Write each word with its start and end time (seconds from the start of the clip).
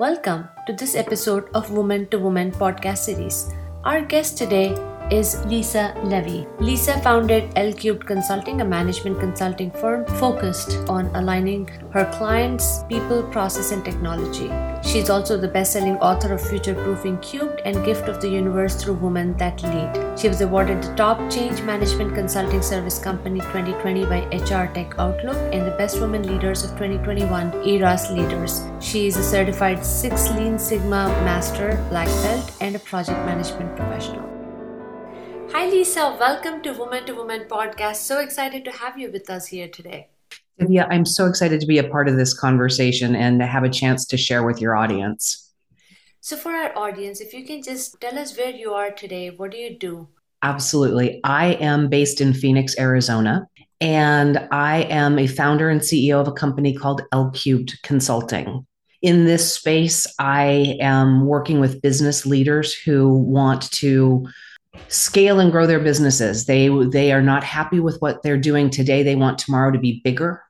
Welcome 0.00 0.48
to 0.66 0.72
this 0.72 0.94
episode 0.96 1.50
of 1.52 1.72
Woman 1.72 2.08
to 2.08 2.18
Woman 2.18 2.52
podcast 2.52 3.04
series. 3.04 3.52
Our 3.84 4.00
guest 4.00 4.38
today 4.38 4.72
is 5.10 5.44
Lisa 5.46 5.94
Levy. 6.04 6.46
Lisa 6.58 7.00
founded 7.00 7.52
L 7.56 7.72
Cubed 7.72 8.06
Consulting, 8.06 8.60
a 8.60 8.64
management 8.64 9.18
consulting 9.18 9.70
firm 9.70 10.06
focused 10.18 10.76
on 10.88 11.06
aligning 11.14 11.68
her 11.92 12.04
clients' 12.12 12.84
people, 12.88 13.22
process, 13.24 13.72
and 13.72 13.84
technology. 13.84 14.50
She's 14.82 15.10
also 15.10 15.36
the 15.36 15.48
best 15.48 15.72
selling 15.72 15.96
author 15.98 16.32
of 16.32 16.40
Future 16.40 16.74
Proofing 16.74 17.18
Cubed 17.18 17.60
and 17.64 17.84
Gift 17.84 18.08
of 18.08 18.20
the 18.20 18.28
Universe 18.28 18.82
Through 18.82 18.94
Women 18.94 19.36
That 19.36 19.62
Lead. 19.62 20.18
She 20.18 20.28
was 20.28 20.40
awarded 20.40 20.82
the 20.82 20.94
Top 20.94 21.30
Change 21.30 21.60
Management 21.62 22.14
Consulting 22.14 22.62
Service 22.62 22.98
Company 22.98 23.40
2020 23.40 24.04
by 24.06 24.20
HR 24.32 24.72
Tech 24.72 24.98
Outlook 24.98 25.36
and 25.52 25.66
the 25.66 25.76
Best 25.76 26.00
Women 26.00 26.22
Leaders 26.22 26.64
of 26.64 26.70
2021 26.70 27.52
ERAS 27.66 28.10
Leaders. 28.10 28.62
She 28.80 29.06
is 29.06 29.16
a 29.16 29.22
certified 29.22 29.84
Six 29.84 30.30
Lean 30.30 30.58
Sigma 30.58 31.08
Master, 31.24 31.84
Black 31.90 32.08
Belt, 32.22 32.52
and 32.60 32.74
a 32.74 32.78
project 32.78 33.18
management 33.26 33.76
professional. 33.76 34.39
Hi, 35.52 35.68
Lisa. 35.68 36.16
Welcome 36.18 36.62
to 36.62 36.72
Woman 36.72 37.04
to 37.06 37.12
Woman 37.12 37.46
podcast. 37.50 37.96
So 37.96 38.20
excited 38.20 38.64
to 38.66 38.70
have 38.70 38.96
you 38.96 39.10
with 39.10 39.28
us 39.28 39.48
here 39.48 39.66
today. 39.66 40.08
Yeah, 40.58 40.86
I'm 40.88 41.04
so 41.04 41.26
excited 41.26 41.60
to 41.60 41.66
be 41.66 41.78
a 41.78 41.88
part 41.88 42.08
of 42.08 42.16
this 42.16 42.32
conversation 42.32 43.16
and 43.16 43.40
to 43.40 43.46
have 43.46 43.64
a 43.64 43.68
chance 43.68 44.06
to 44.06 44.16
share 44.16 44.44
with 44.44 44.60
your 44.60 44.76
audience. 44.76 45.52
So, 46.20 46.36
for 46.36 46.52
our 46.52 46.76
audience, 46.78 47.20
if 47.20 47.34
you 47.34 47.44
can 47.44 47.62
just 47.62 48.00
tell 48.00 48.16
us 48.16 48.36
where 48.36 48.50
you 48.50 48.72
are 48.74 48.92
today, 48.92 49.30
what 49.30 49.50
do 49.50 49.58
you 49.58 49.76
do? 49.76 50.08
Absolutely. 50.42 51.20
I 51.24 51.54
am 51.54 51.88
based 51.88 52.20
in 52.20 52.32
Phoenix, 52.32 52.78
Arizona, 52.78 53.48
and 53.80 54.46
I 54.52 54.82
am 54.82 55.18
a 55.18 55.26
founder 55.26 55.68
and 55.68 55.80
CEO 55.80 56.20
of 56.20 56.28
a 56.28 56.32
company 56.32 56.74
called 56.74 57.02
L 57.10 57.32
Cubed 57.32 57.82
Consulting. 57.82 58.66
In 59.02 59.24
this 59.24 59.54
space, 59.54 60.06
I 60.18 60.76
am 60.80 61.26
working 61.26 61.58
with 61.58 61.82
business 61.82 62.24
leaders 62.24 62.72
who 62.72 63.14
want 63.14 63.70
to 63.72 64.28
scale 64.88 65.40
and 65.40 65.52
grow 65.52 65.66
their 65.66 65.80
businesses. 65.80 66.46
They 66.46 66.68
they 66.68 67.12
are 67.12 67.22
not 67.22 67.44
happy 67.44 67.80
with 67.80 68.00
what 68.00 68.22
they're 68.22 68.38
doing 68.38 68.70
today. 68.70 69.02
They 69.02 69.16
want 69.16 69.38
tomorrow 69.38 69.70
to 69.70 69.78
be 69.78 70.00
bigger 70.04 70.42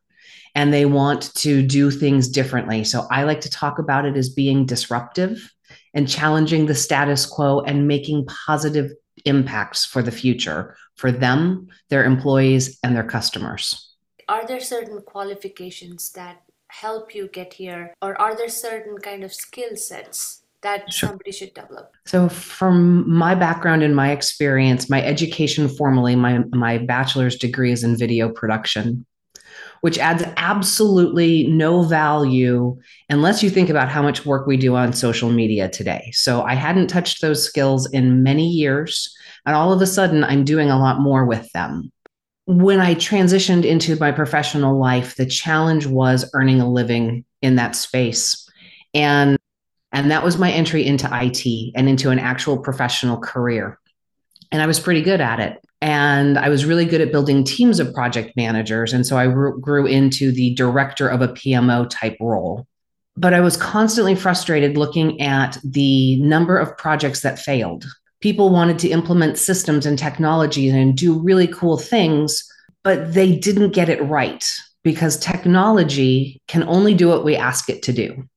and 0.54 0.72
they 0.72 0.84
want 0.84 1.34
to 1.36 1.62
do 1.62 1.90
things 1.90 2.28
differently. 2.28 2.84
So 2.84 3.06
I 3.10 3.24
like 3.24 3.40
to 3.42 3.50
talk 3.50 3.78
about 3.78 4.04
it 4.04 4.16
as 4.16 4.28
being 4.28 4.66
disruptive 4.66 5.52
and 5.94 6.08
challenging 6.08 6.66
the 6.66 6.74
status 6.74 7.26
quo 7.26 7.60
and 7.60 7.86
making 7.86 8.26
positive 8.26 8.92
impacts 9.24 9.84
for 9.84 10.02
the 10.02 10.12
future 10.12 10.76
for 10.96 11.12
them, 11.12 11.68
their 11.88 12.04
employees 12.04 12.78
and 12.82 12.96
their 12.96 13.04
customers. 13.04 13.94
Are 14.28 14.46
there 14.46 14.60
certain 14.60 15.00
qualifications 15.02 16.12
that 16.12 16.42
help 16.68 17.14
you 17.14 17.28
get 17.28 17.54
here 17.54 17.94
or 18.00 18.20
are 18.20 18.36
there 18.36 18.48
certain 18.48 18.96
kind 18.98 19.24
of 19.24 19.34
skill 19.34 19.76
sets 19.76 20.42
that 20.62 20.92
sure. 20.92 21.08
somebody 21.08 21.32
should 21.32 21.54
develop? 21.54 21.92
So, 22.06 22.28
from 22.28 23.08
my 23.10 23.34
background 23.34 23.82
and 23.82 23.96
my 23.96 24.10
experience, 24.10 24.90
my 24.90 25.02
education 25.02 25.68
formally, 25.68 26.16
my, 26.16 26.40
my 26.50 26.78
bachelor's 26.78 27.36
degree 27.36 27.72
is 27.72 27.82
in 27.82 27.96
video 27.96 28.30
production, 28.30 29.06
which 29.80 29.98
adds 29.98 30.24
absolutely 30.36 31.46
no 31.46 31.82
value 31.82 32.78
unless 33.08 33.42
you 33.42 33.50
think 33.50 33.70
about 33.70 33.88
how 33.88 34.02
much 34.02 34.26
work 34.26 34.46
we 34.46 34.56
do 34.56 34.76
on 34.76 34.92
social 34.92 35.30
media 35.30 35.68
today. 35.68 36.10
So, 36.12 36.42
I 36.42 36.54
hadn't 36.54 36.88
touched 36.88 37.22
those 37.22 37.44
skills 37.44 37.90
in 37.92 38.22
many 38.22 38.48
years. 38.48 39.14
And 39.46 39.56
all 39.56 39.72
of 39.72 39.80
a 39.80 39.86
sudden, 39.86 40.24
I'm 40.24 40.44
doing 40.44 40.70
a 40.70 40.78
lot 40.78 41.00
more 41.00 41.24
with 41.24 41.50
them. 41.52 41.90
When 42.44 42.80
I 42.80 42.94
transitioned 42.94 43.64
into 43.64 43.96
my 43.96 44.12
professional 44.12 44.78
life, 44.78 45.16
the 45.16 45.24
challenge 45.24 45.86
was 45.86 46.28
earning 46.34 46.60
a 46.60 46.70
living 46.70 47.24
in 47.40 47.56
that 47.56 47.76
space. 47.76 48.46
And 48.92 49.38
and 49.92 50.10
that 50.10 50.22
was 50.22 50.38
my 50.38 50.50
entry 50.50 50.86
into 50.86 51.08
IT 51.10 51.72
and 51.74 51.88
into 51.88 52.10
an 52.10 52.18
actual 52.18 52.58
professional 52.58 53.18
career. 53.18 53.78
And 54.52 54.62
I 54.62 54.66
was 54.66 54.80
pretty 54.80 55.02
good 55.02 55.20
at 55.20 55.40
it. 55.40 55.64
And 55.80 56.38
I 56.38 56.48
was 56.48 56.64
really 56.66 56.84
good 56.84 57.00
at 57.00 57.12
building 57.12 57.44
teams 57.44 57.80
of 57.80 57.94
project 57.94 58.36
managers. 58.36 58.92
And 58.92 59.06
so 59.06 59.16
I 59.16 59.26
grew 59.26 59.86
into 59.86 60.30
the 60.32 60.54
director 60.54 61.08
of 61.08 61.22
a 61.22 61.28
PMO 61.28 61.88
type 61.88 62.16
role. 62.20 62.66
But 63.16 63.34
I 63.34 63.40
was 63.40 63.56
constantly 63.56 64.14
frustrated 64.14 64.76
looking 64.76 65.20
at 65.20 65.58
the 65.64 66.20
number 66.20 66.58
of 66.58 66.76
projects 66.76 67.20
that 67.20 67.38
failed. 67.38 67.86
People 68.20 68.50
wanted 68.50 68.78
to 68.80 68.90
implement 68.90 69.38
systems 69.38 69.86
and 69.86 69.98
technology 69.98 70.68
and 70.68 70.96
do 70.96 71.18
really 71.18 71.46
cool 71.46 71.78
things, 71.78 72.46
but 72.84 73.14
they 73.14 73.34
didn't 73.34 73.70
get 73.70 73.88
it 73.88 74.02
right 74.02 74.44
because 74.82 75.18
technology 75.18 76.40
can 76.46 76.62
only 76.64 76.94
do 76.94 77.08
what 77.08 77.24
we 77.24 77.36
ask 77.36 77.68
it 77.68 77.82
to 77.84 77.92
do. 77.92 78.28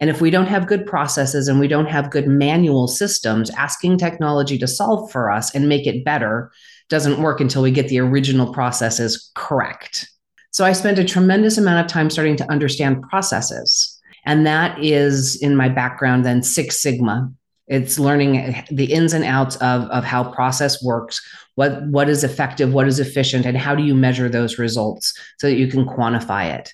And 0.00 0.10
if 0.10 0.20
we 0.20 0.30
don't 0.30 0.46
have 0.46 0.66
good 0.66 0.86
processes 0.86 1.48
and 1.48 1.60
we 1.60 1.68
don't 1.68 1.86
have 1.86 2.10
good 2.10 2.26
manual 2.26 2.88
systems, 2.88 3.50
asking 3.50 3.98
technology 3.98 4.58
to 4.58 4.66
solve 4.66 5.10
for 5.10 5.30
us 5.30 5.54
and 5.54 5.68
make 5.68 5.86
it 5.86 6.04
better 6.04 6.52
doesn't 6.88 7.22
work 7.22 7.40
until 7.40 7.62
we 7.62 7.70
get 7.70 7.88
the 7.88 8.00
original 8.00 8.52
processes 8.52 9.30
correct. 9.34 10.08
So 10.50 10.64
I 10.64 10.72
spent 10.72 10.98
a 10.98 11.04
tremendous 11.04 11.58
amount 11.58 11.84
of 11.84 11.90
time 11.90 12.10
starting 12.10 12.36
to 12.36 12.50
understand 12.50 13.02
processes. 13.02 14.00
And 14.26 14.46
that 14.46 14.82
is 14.82 15.36
in 15.36 15.56
my 15.56 15.68
background, 15.68 16.24
then 16.24 16.42
Six 16.42 16.80
Sigma. 16.80 17.32
It's 17.66 17.98
learning 17.98 18.64
the 18.70 18.92
ins 18.92 19.14
and 19.14 19.24
outs 19.24 19.56
of, 19.56 19.84
of 19.84 20.04
how 20.04 20.30
process 20.32 20.82
works, 20.84 21.20
what, 21.54 21.82
what 21.86 22.08
is 22.08 22.22
effective, 22.22 22.74
what 22.74 22.86
is 22.86 23.00
efficient, 23.00 23.46
and 23.46 23.56
how 23.56 23.74
do 23.74 23.82
you 23.82 23.94
measure 23.94 24.28
those 24.28 24.58
results 24.58 25.18
so 25.38 25.48
that 25.48 25.56
you 25.56 25.66
can 25.66 25.86
quantify 25.86 26.54
it. 26.54 26.72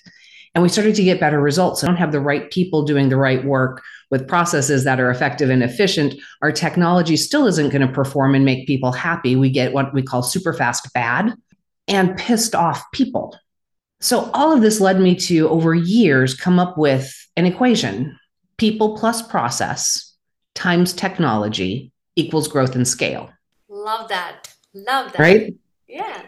And 0.53 0.61
we 0.61 0.69
started 0.69 0.95
to 0.95 1.03
get 1.03 1.19
better 1.19 1.39
results. 1.39 1.83
I 1.83 1.87
don't 1.87 1.95
have 1.95 2.11
the 2.11 2.19
right 2.19 2.51
people 2.51 2.83
doing 2.83 3.09
the 3.09 3.17
right 3.17 3.43
work 3.43 3.81
with 4.09 4.27
processes 4.27 4.83
that 4.83 4.99
are 4.99 5.09
effective 5.09 5.49
and 5.49 5.63
efficient. 5.63 6.15
Our 6.41 6.51
technology 6.51 7.15
still 7.15 7.47
isn't 7.47 7.69
going 7.69 7.87
to 7.87 7.93
perform 7.93 8.35
and 8.35 8.43
make 8.43 8.67
people 8.67 8.91
happy. 8.91 9.35
We 9.35 9.49
get 9.49 9.71
what 9.71 9.93
we 9.93 10.03
call 10.03 10.23
super 10.23 10.53
fast 10.53 10.93
bad 10.93 11.33
and 11.87 12.17
pissed 12.17 12.53
off 12.53 12.83
people. 12.91 13.37
So 14.01 14.29
all 14.33 14.51
of 14.51 14.61
this 14.61 14.81
led 14.81 14.99
me 14.99 15.15
to 15.15 15.47
over 15.49 15.73
years 15.73 16.33
come 16.33 16.59
up 16.59 16.77
with 16.77 17.13
an 17.37 17.45
equation 17.45 18.17
people 18.57 18.97
plus 18.97 19.21
process 19.21 20.15
times 20.53 20.93
technology 20.93 21.91
equals 22.15 22.47
growth 22.47 22.75
and 22.75 22.87
scale. 22.87 23.29
Love 23.69 24.09
that. 24.09 24.53
Love 24.73 25.11
that. 25.13 25.19
Right? 25.19 25.55
Yeah. 25.87 26.23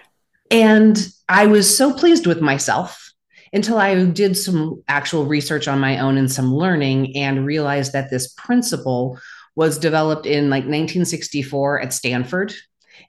And 0.49 1.07
I 1.27 1.47
was 1.47 1.75
so 1.75 1.93
pleased 1.93 2.25
with 2.25 2.41
myself 2.41 3.12
until 3.53 3.77
I 3.77 4.03
did 4.05 4.35
some 4.35 4.83
actual 4.87 5.25
research 5.25 5.67
on 5.67 5.79
my 5.79 5.99
own 5.99 6.17
and 6.17 6.31
some 6.31 6.53
learning 6.53 7.15
and 7.15 7.45
realized 7.45 7.93
that 7.93 8.09
this 8.09 8.33
principle 8.33 9.19
was 9.55 9.77
developed 9.77 10.25
in 10.25 10.49
like 10.49 10.63
1964 10.63 11.81
at 11.81 11.93
Stanford. 11.93 12.53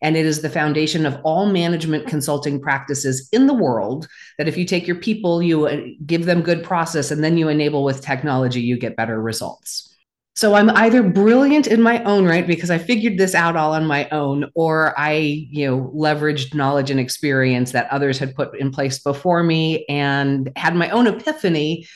And 0.03 0.16
it 0.16 0.27
is 0.27 0.43
the 0.43 0.50
foundation 0.50 1.06
of 1.06 1.19
all 1.25 1.47
management 1.47 2.06
consulting 2.06 2.60
practices 2.60 3.28
in 3.32 3.47
the 3.47 3.55
world. 3.55 4.06
That 4.38 4.49
if 4.49 4.56
you 4.56 4.65
take 4.65 4.87
your 4.87 4.97
people, 4.97 5.43
you 5.43 5.66
uh, 5.66 5.81
give 6.05 6.27
them 6.27 6.43
good 6.43 6.62
process, 6.62 7.11
and 7.11 7.22
then 7.22 7.38
you 7.38 7.49
enable 7.49 7.84
with 7.84 8.03
technology, 8.03 8.61
you 8.61 8.76
get 8.76 8.97
better 8.97 9.21
results. 9.21 9.94
So 10.36 10.54
I'm 10.54 10.68
either 10.70 11.02
brilliant 11.02 11.68
in 11.68 11.80
my 11.80 12.02
own 12.02 12.24
right 12.24 12.44
because 12.44 12.70
I 12.70 12.78
figured 12.78 13.18
this 13.18 13.36
out 13.36 13.54
all 13.54 13.72
on 13.72 13.86
my 13.86 14.08
own, 14.08 14.50
or 14.54 14.92
I, 14.98 15.12
you 15.12 15.66
know, 15.66 15.92
leveraged 15.94 16.54
knowledge 16.54 16.90
and 16.90 16.98
experience 16.98 17.70
that 17.70 17.88
others 17.92 18.18
had 18.18 18.34
put 18.34 18.58
in 18.58 18.72
place 18.72 18.98
before 18.98 19.44
me 19.44 19.84
and 19.88 20.50
had 20.56 20.74
my 20.74 20.90
own 20.90 21.06
epiphany, 21.06 21.86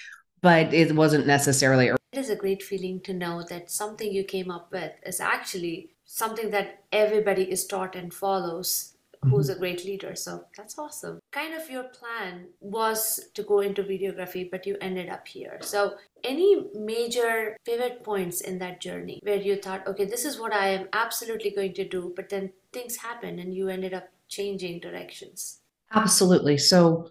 but 0.41 0.73
it 0.73 0.95
wasn't 0.95 1.27
necessarily. 1.27 1.89
It 1.89 1.99
is 2.19 2.31
a 2.31 2.37
great 2.37 2.63
feeling 2.63 3.01
to 3.01 3.13
know 3.13 3.43
that 3.49 3.73
something 3.73 4.13
you 4.13 4.23
came 4.23 4.53
up 4.53 4.71
with 4.71 4.93
is 5.05 5.19
actually 5.19 5.91
something 6.05 6.51
that 6.51 6.85
everybody 6.93 7.51
is 7.51 7.67
taught 7.67 7.97
and 7.97 8.15
follows 8.15 8.95
who's 9.23 9.49
mm-hmm. 9.49 9.57
a 9.57 9.59
great 9.59 9.85
leader. 9.85 10.15
So 10.15 10.45
that's 10.57 10.79
awesome. 10.79 11.21
Kind 11.33 11.55
of 11.55 11.69
your 11.71 11.85
plan 11.85 12.47
was 12.61 13.29
to 13.35 13.43
go 13.43 13.61
into 13.61 13.83
videography, 13.83 14.51
but 14.51 14.67
you 14.67 14.77
ended 14.81 15.09
up 15.09 15.27
here. 15.27 15.59
So, 15.61 15.95
any 16.25 16.67
major 16.75 17.57
pivot 17.65 18.03
points 18.03 18.41
in 18.41 18.59
that 18.59 18.81
journey 18.81 19.21
where 19.23 19.37
you 19.37 19.55
thought, 19.55 19.87
okay, 19.87 20.05
this 20.05 20.25
is 20.25 20.41
what 20.41 20.53
I 20.53 20.69
am 20.69 20.89
absolutely 20.93 21.51
going 21.51 21.75
to 21.75 21.89
do, 21.89 22.13
but 22.17 22.29
then 22.29 22.51
things 22.73 22.97
happened 22.97 23.39
and 23.39 23.55
you 23.55 23.69
ended 23.69 23.95
up 23.95 24.09
changing 24.29 24.81
directions? 24.81 25.61
Absolutely. 25.95 26.59
So, 26.59 27.11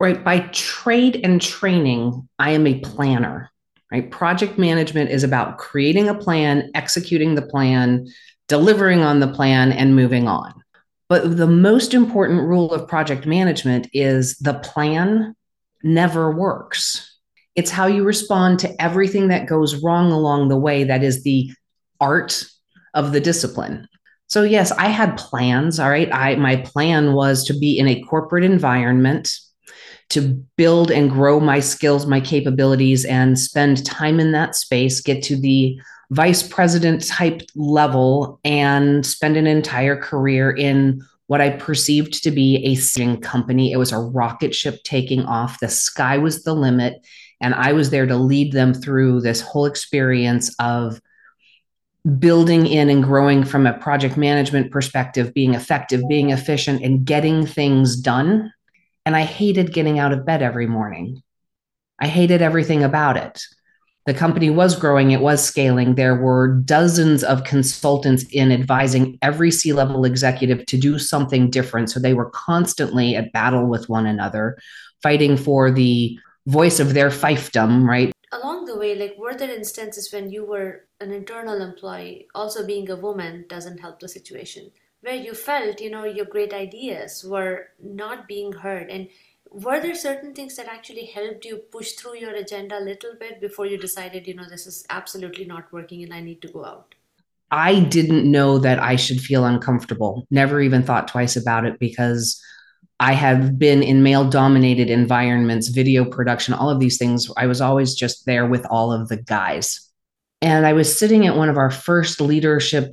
right, 0.00 0.24
by 0.24 0.40
trade 0.52 1.20
and 1.22 1.42
training, 1.42 2.26
I 2.38 2.50
am 2.52 2.66
a 2.66 2.80
planner. 2.80 3.50
Right? 3.92 4.10
Project 4.10 4.58
management 4.58 5.10
is 5.10 5.24
about 5.24 5.58
creating 5.58 6.08
a 6.08 6.14
plan, 6.14 6.70
executing 6.74 7.34
the 7.34 7.42
plan, 7.42 8.06
delivering 8.46 9.00
on 9.00 9.20
the 9.20 9.28
plan, 9.28 9.72
and 9.72 9.96
moving 9.96 10.28
on 10.28 10.54
but 11.08 11.36
the 11.36 11.46
most 11.46 11.94
important 11.94 12.42
rule 12.42 12.72
of 12.72 12.88
project 12.88 13.26
management 13.26 13.88
is 13.92 14.36
the 14.38 14.54
plan 14.54 15.34
never 15.82 16.30
works. 16.30 17.18
It's 17.56 17.70
how 17.70 17.86
you 17.86 18.04
respond 18.04 18.60
to 18.60 18.82
everything 18.82 19.28
that 19.28 19.48
goes 19.48 19.82
wrong 19.82 20.12
along 20.12 20.48
the 20.48 20.58
way 20.58 20.84
that 20.84 21.02
is 21.02 21.22
the 21.22 21.50
art 22.00 22.44
of 22.94 23.12
the 23.12 23.20
discipline. 23.20 23.88
So 24.28 24.42
yes, 24.42 24.70
I 24.72 24.88
had 24.88 25.16
plans, 25.16 25.80
all 25.80 25.88
right? 25.88 26.12
I 26.12 26.36
my 26.36 26.56
plan 26.56 27.14
was 27.14 27.44
to 27.46 27.58
be 27.58 27.78
in 27.78 27.88
a 27.88 28.02
corporate 28.02 28.44
environment 28.44 29.34
to 30.10 30.22
build 30.56 30.90
and 30.90 31.10
grow 31.10 31.40
my 31.40 31.60
skills, 31.60 32.06
my 32.06 32.20
capabilities, 32.20 33.04
and 33.04 33.38
spend 33.38 33.84
time 33.84 34.20
in 34.20 34.32
that 34.32 34.54
space, 34.54 35.00
get 35.00 35.22
to 35.24 35.36
the 35.36 35.78
vice 36.10 36.42
president 36.42 37.06
type 37.06 37.42
level, 37.54 38.40
and 38.44 39.04
spend 39.04 39.36
an 39.36 39.46
entire 39.46 39.96
career 39.96 40.50
in 40.50 41.02
what 41.26 41.40
I 41.42 41.50
perceived 41.50 42.22
to 42.24 42.30
be 42.30 42.64
a 42.64 42.74
sitting 42.74 43.20
company. 43.20 43.70
It 43.70 43.76
was 43.76 43.92
a 43.92 43.98
rocket 43.98 44.54
ship 44.54 44.82
taking 44.84 45.24
off. 45.24 45.60
The 45.60 45.68
sky 45.68 46.16
was 46.16 46.42
the 46.42 46.54
limit. 46.54 47.06
And 47.40 47.54
I 47.54 47.72
was 47.72 47.90
there 47.90 48.06
to 48.06 48.16
lead 48.16 48.52
them 48.52 48.74
through 48.74 49.20
this 49.20 49.40
whole 49.40 49.66
experience 49.66 50.54
of 50.58 51.00
building 52.18 52.66
in 52.66 52.88
and 52.88 53.04
growing 53.04 53.44
from 53.44 53.66
a 53.66 53.78
project 53.78 54.16
management 54.16 54.72
perspective, 54.72 55.34
being 55.34 55.54
effective, 55.54 56.02
being 56.08 56.30
efficient, 56.30 56.82
and 56.82 57.04
getting 57.04 57.44
things 57.44 57.96
done. 57.96 58.50
And 59.04 59.14
I 59.14 59.22
hated 59.22 59.74
getting 59.74 59.98
out 59.98 60.12
of 60.12 60.24
bed 60.24 60.42
every 60.42 60.66
morning. 60.66 61.22
I 62.00 62.08
hated 62.08 62.40
everything 62.40 62.82
about 62.82 63.18
it. 63.18 63.42
The 64.08 64.14
company 64.14 64.48
was 64.48 64.74
growing, 64.74 65.10
it 65.10 65.20
was 65.20 65.44
scaling. 65.44 65.96
There 65.96 66.16
were 66.16 66.62
dozens 66.64 67.22
of 67.22 67.44
consultants 67.44 68.24
in 68.32 68.50
advising 68.50 69.18
every 69.20 69.50
C 69.50 69.74
level 69.74 70.06
executive 70.06 70.64
to 70.64 70.78
do 70.78 70.98
something 70.98 71.50
different. 71.50 71.90
So 71.90 72.00
they 72.00 72.14
were 72.14 72.30
constantly 72.30 73.16
at 73.16 73.32
battle 73.32 73.66
with 73.66 73.90
one 73.90 74.06
another, 74.06 74.56
fighting 75.02 75.36
for 75.36 75.70
the 75.70 76.18
voice 76.46 76.80
of 76.80 76.94
their 76.94 77.10
fiefdom, 77.10 77.86
right? 77.86 78.10
Along 78.32 78.64
the 78.64 78.78
way, 78.78 78.94
like 78.94 79.14
were 79.18 79.34
there 79.34 79.54
instances 79.54 80.10
when 80.10 80.30
you 80.30 80.42
were 80.42 80.86
an 81.00 81.12
internal 81.12 81.60
employee, 81.60 82.28
also 82.34 82.64
being 82.66 82.88
a 82.88 82.96
woman 82.96 83.44
doesn't 83.46 83.80
help 83.80 84.00
the 84.00 84.08
situation, 84.08 84.70
where 85.02 85.16
you 85.16 85.34
felt, 85.34 85.82
you 85.82 85.90
know, 85.90 86.04
your 86.04 86.24
great 86.24 86.54
ideas 86.54 87.26
were 87.28 87.68
not 87.78 88.26
being 88.26 88.52
heard 88.52 88.88
and 88.88 89.08
were 89.50 89.80
there 89.80 89.94
certain 89.94 90.34
things 90.34 90.56
that 90.56 90.66
actually 90.66 91.06
helped 91.06 91.44
you 91.44 91.58
push 91.70 91.92
through 91.92 92.16
your 92.16 92.34
agenda 92.34 92.78
a 92.78 92.80
little 92.80 93.14
bit 93.18 93.40
before 93.40 93.66
you 93.66 93.78
decided 93.78 94.26
you 94.26 94.34
know 94.34 94.48
this 94.48 94.66
is 94.66 94.84
absolutely 94.90 95.44
not 95.44 95.72
working 95.72 96.02
and 96.02 96.12
i 96.12 96.20
need 96.20 96.42
to 96.42 96.48
go 96.48 96.64
out? 96.64 96.94
I 97.50 97.80
didn't 97.80 98.30
know 98.30 98.58
that 98.58 98.78
i 98.78 98.96
should 98.96 99.20
feel 99.20 99.44
uncomfortable. 99.44 100.26
Never 100.30 100.60
even 100.60 100.82
thought 100.82 101.08
twice 101.08 101.36
about 101.36 101.64
it 101.64 101.78
because 101.78 102.42
i 103.00 103.12
have 103.12 103.58
been 103.58 103.82
in 103.82 104.02
male 104.02 104.28
dominated 104.28 104.90
environments 104.90 105.68
video 105.68 106.04
production 106.04 106.54
all 106.54 106.70
of 106.70 106.80
these 106.80 106.98
things. 106.98 107.30
I 107.36 107.46
was 107.46 107.60
always 107.60 107.94
just 107.94 108.26
there 108.26 108.46
with 108.46 108.66
all 108.66 108.92
of 108.92 109.08
the 109.08 109.16
guys. 109.16 109.88
And 110.42 110.66
i 110.66 110.72
was 110.72 110.98
sitting 110.98 111.26
at 111.26 111.36
one 111.36 111.48
of 111.48 111.56
our 111.56 111.70
first 111.70 112.20
leadership 112.20 112.92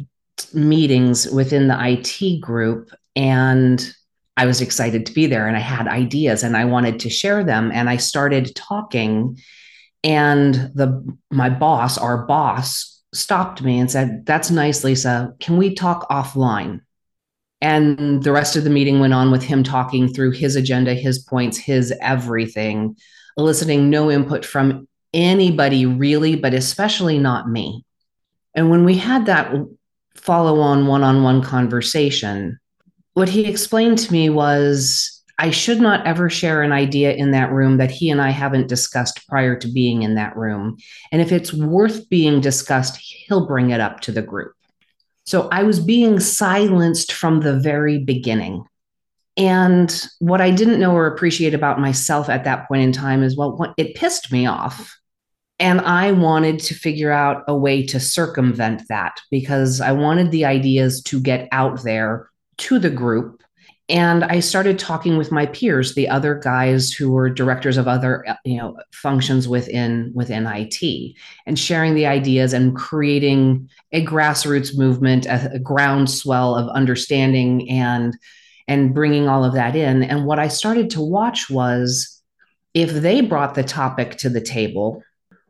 meetings 0.54 1.30
within 1.30 1.68
the 1.68 1.76
it 1.76 2.42
group 2.42 2.92
and 3.16 3.94
I 4.38 4.46
was 4.46 4.62
excited 4.62 5.06
to 5.06 5.14
be 5.14 5.28
there 5.28 5.48
and 5.48 5.56
I 5.56 5.62
had 5.62 5.88
ideas 5.88 6.44
and 6.44 6.58
I 6.58 6.66
wanted 6.66 7.00
to 7.02 7.10
share 7.10 7.44
them. 7.44 7.72
And 7.74 7.90
I 7.90 7.98
started 7.98 8.56
talking, 8.56 9.38
and 10.04 10.54
the 10.76 11.18
my 11.32 11.50
boss, 11.50 11.98
our 11.98 12.26
boss, 12.26 13.02
stopped 13.14 13.62
me 13.62 13.80
and 13.80 13.90
said, 13.90 14.26
That's 14.26 14.52
nice, 14.52 14.84
Lisa. 14.84 15.34
Can 15.40 15.58
we 15.58 15.74
talk 15.74 16.10
offline? 16.10 16.82
And 17.62 18.22
the 18.22 18.32
rest 18.32 18.56
of 18.56 18.64
the 18.64 18.70
meeting 18.70 19.00
went 19.00 19.14
on 19.14 19.32
with 19.32 19.42
him 19.42 19.64
talking 19.64 20.08
through 20.14 20.32
his 20.32 20.56
agenda, 20.56 20.94
his 20.94 21.20
points, 21.20 21.58
his 21.58 21.94
everything, 22.02 22.98
eliciting 23.38 23.90
no 23.90 24.12
input 24.12 24.46
from 24.46 24.88
anybody 25.14 25.86
really, 25.86 26.36
but 26.36 26.54
especially 26.54 27.18
not 27.18 27.50
me. 27.50 27.86
And 28.54 28.70
when 28.70 28.84
we 28.84 28.98
had 28.98 29.26
that 29.26 29.54
follow 30.16 30.60
on 30.60 30.88
one 30.88 31.04
on 31.04 31.24
one 31.24 31.42
conversation, 31.42 32.60
what 33.16 33.30
he 33.30 33.46
explained 33.46 33.98
to 33.98 34.12
me 34.12 34.30
was 34.30 35.24
I 35.38 35.50
should 35.50 35.82
not 35.82 36.06
ever 36.06 36.30
share 36.30 36.62
an 36.62 36.72
idea 36.72 37.14
in 37.14 37.32
that 37.32 37.52
room 37.52 37.78
that 37.78 37.92
he 37.92 38.10
and 38.10 38.22
I 38.22 38.30
haven't 38.30 38.68
discussed 38.68 39.28
prior 39.28 39.58
to 39.58 39.68
being 39.68 40.04
in 40.04 40.16
that 40.16 40.36
room. 40.38 40.78
And 41.12 41.22
if 41.22 41.32
it's 41.32 41.54
worth 41.54 42.08
being 42.10 42.42
discussed, 42.42 42.98
he'll 42.98 43.48
bring 43.48 43.72
it 43.72 43.80
up 43.80 44.02
to 44.02 44.12
the 44.12 44.22
group. 44.22 44.54
So 45.26 45.48
I 45.50 45.64
was 45.64 45.80
being 45.80 46.20
silenced 46.20 47.14
from 47.14 47.40
the 47.40 47.58
very 47.58 47.98
beginning. 47.98 48.66
And 49.38 50.08
what 50.20 50.42
I 50.42 50.52
didn't 50.52 50.80
know 50.80 50.94
or 50.94 51.08
appreciate 51.08 51.54
about 51.54 51.80
myself 51.80 52.30
at 52.30 52.44
that 52.44 52.68
point 52.68 52.84
in 52.84 52.92
time 52.92 53.24
is 53.24 53.36
well, 53.36 53.74
it 53.78 53.96
pissed 53.96 54.32
me 54.32 54.46
off. 54.46 54.98
And 55.58 55.80
I 55.82 56.12
wanted 56.12 56.60
to 56.60 56.74
figure 56.74 57.12
out 57.12 57.44
a 57.48 57.56
way 57.56 57.86
to 57.88 58.00
circumvent 58.00 58.84
that 58.90 59.22
because 59.32 59.80
I 59.80 59.94
wanted 59.94 60.32
the 60.32 60.44
ideas 60.44 61.02
to 61.04 61.20
get 61.22 61.48
out 61.54 61.82
there 61.84 62.30
to 62.58 62.80
the 62.80 62.90
group 62.90 63.44
and 63.88 64.24
i 64.24 64.40
started 64.40 64.80
talking 64.80 65.18
with 65.18 65.32
my 65.32 65.46
peers 65.48 65.94
the 65.94 66.10
other 66.10 66.36
guys 66.36 66.92
who 66.92 67.12
were 67.12 67.30
directors 67.30 67.78
of 67.78 67.88
other 67.88 68.28
uh, 68.28 68.36
you 68.44 68.58
know 68.58 68.78
functions 68.92 69.48
within 69.48 70.12
within 70.16 70.46
it 70.48 71.16
and 71.46 71.60
sharing 71.60 71.94
the 71.94 72.08
ideas 72.08 72.54
and 72.54 72.76
creating 72.76 73.70
a 73.92 74.04
grassroots 74.06 74.78
movement 74.78 75.26
a, 75.26 75.54
a 75.54 75.60
groundswell 75.60 76.56
of 76.56 76.68
understanding 76.70 77.70
and 77.70 78.18
and 78.68 78.96
bringing 78.96 79.28
all 79.28 79.44
of 79.44 79.54
that 79.54 79.76
in. 79.76 80.04
And 80.04 80.26
what 80.26 80.40
i 80.40 80.48
started 80.48 80.90
to 80.92 81.02
watch 81.02 81.50
was 81.50 82.22
if 82.74 82.92
they 82.92 83.22
brought 83.22 83.56
the 83.56 83.64
topic 83.64 84.18
to 84.18 84.30
the 84.30 84.42
table 84.42 85.04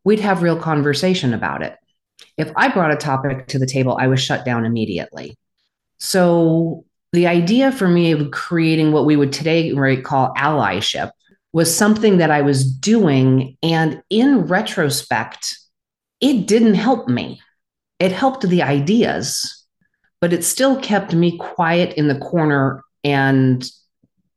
we'd 0.03 0.19
have 0.19 0.43
real 0.43 0.59
conversation 0.59 1.33
about 1.33 1.63
it. 1.63 1.75
If 2.37 2.51
i 2.57 2.67
brought 2.67 2.91
a 2.91 2.97
topic 2.97 3.47
to 3.47 3.59
the 3.59 3.65
table 3.65 3.97
i 3.99 4.07
was 4.07 4.21
shut 4.21 4.43
down 4.43 4.65
immediately. 4.65 5.37
So 5.97 6.84
the 7.15 7.27
idea 7.27 7.71
for 7.71 7.87
me 7.87 8.11
of 8.11 8.31
creating 8.31 8.91
what 8.91 9.05
we 9.05 9.15
would 9.15 9.33
today 9.33 9.73
call 10.01 10.33
allyship 10.35 11.11
was 11.53 11.75
something 11.75 12.17
that 12.17 12.31
I 12.31 12.41
was 12.41 12.69
doing. 12.69 13.57
And 13.63 14.01
in 14.09 14.41
retrospect, 14.41 15.57
it 16.19 16.47
didn't 16.47 16.75
help 16.75 17.07
me. 17.07 17.41
It 17.99 18.11
helped 18.11 18.47
the 18.47 18.61
ideas, 18.61 19.65
but 20.19 20.33
it 20.33 20.43
still 20.43 20.79
kept 20.79 21.13
me 21.13 21.37
quiet 21.37 21.93
in 21.93 22.07
the 22.07 22.19
corner 22.19 22.83
and 23.03 23.65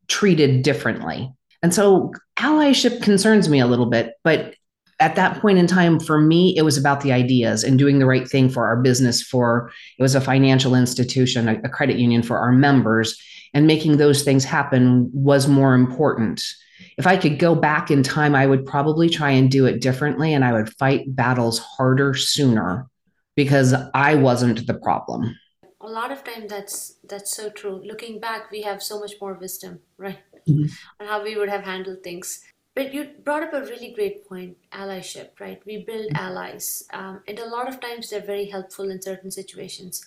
treated 0.07 0.63
differently. 0.63 1.33
And 1.63 1.75
so 1.75 2.13
allyship 2.39 3.03
concerns 3.03 3.49
me 3.49 3.59
a 3.59 3.67
little 3.67 3.87
bit, 3.87 4.15
but 4.23 4.55
at 5.01 5.15
that 5.15 5.41
point 5.41 5.59
in 5.59 5.67
time 5.67 6.01
for 6.01 6.21
me 6.21 6.55
it 6.57 6.63
was 6.63 6.77
about 6.77 7.01
the 7.01 7.13
ideas 7.13 7.65
and 7.65 7.79
doing 7.79 7.99
the 7.99 8.07
right 8.07 8.29
thing 8.29 8.49
for 8.49 8.67
our 8.67 8.77
business 8.81 9.23
for 9.23 9.71
it 9.99 10.03
was 10.03 10.15
a 10.15 10.21
financial 10.21 10.75
institution 10.75 11.49
a, 11.49 11.69
credit 11.69 11.99
union 11.99 12.23
for 12.23 12.39
our 12.39 12.53
members 12.53 13.21
and 13.55 13.67
making 13.67 13.97
those 13.97 14.23
things 14.23 14.45
happen 14.45 15.11
was 15.13 15.49
more 15.49 15.75
important. 15.75 16.43
If 16.97 17.07
i 17.07 17.17
could 17.17 17.39
go 17.39 17.55
back 17.55 17.91
in 17.91 18.03
time 18.03 18.35
i 18.35 18.47
would 18.47 18.67
probably 18.67 19.09
try 19.09 19.31
and 19.31 19.51
do 19.51 19.67
it 19.67 19.81
differently 19.81 20.35
and 20.35 20.45
i 20.45 20.53
would 20.53 20.75
fight 20.77 21.15
battles 21.15 21.59
harder 21.59 22.15
sooner 22.15 22.87
because 23.37 23.75
i 23.95 24.15
wasn't 24.15 24.67
the 24.67 24.75
problem. 24.75 25.37
A 25.81 25.87
lot 25.87 26.11
of 26.11 26.25
time 26.25 26.49
that's 26.49 26.99
that's 27.09 27.35
so 27.37 27.51
true. 27.51 27.81
Looking 27.85 28.21
back 28.21 28.51
we 28.51 28.63
have 28.63 28.83
so 28.83 28.99
much 29.01 29.13
more 29.21 29.35
wisdom 29.35 29.81
right? 29.97 30.19
Mm-hmm. 30.49 31.03
on 31.03 31.07
how 31.09 31.23
we 31.23 31.37
would 31.37 31.51
have 31.51 31.65
handled 31.65 32.03
things 32.03 32.43
but 32.79 32.95
you 32.95 33.09
brought 33.25 33.43
up 33.43 33.53
a 33.53 33.63
really 33.63 33.91
great 33.91 34.29
point 34.29 34.57
allyship, 34.73 35.31
right? 35.41 35.61
We 35.67 35.79
build 35.79 36.13
allies. 36.15 36.85
Um, 36.93 37.23
and 37.27 37.37
a 37.41 37.49
lot 37.49 37.69
of 37.69 37.81
times 37.81 38.09
they're 38.09 38.21
very 38.21 38.45
helpful 38.45 38.89
in 38.89 39.03
certain 39.03 39.33
situations. 39.33 40.07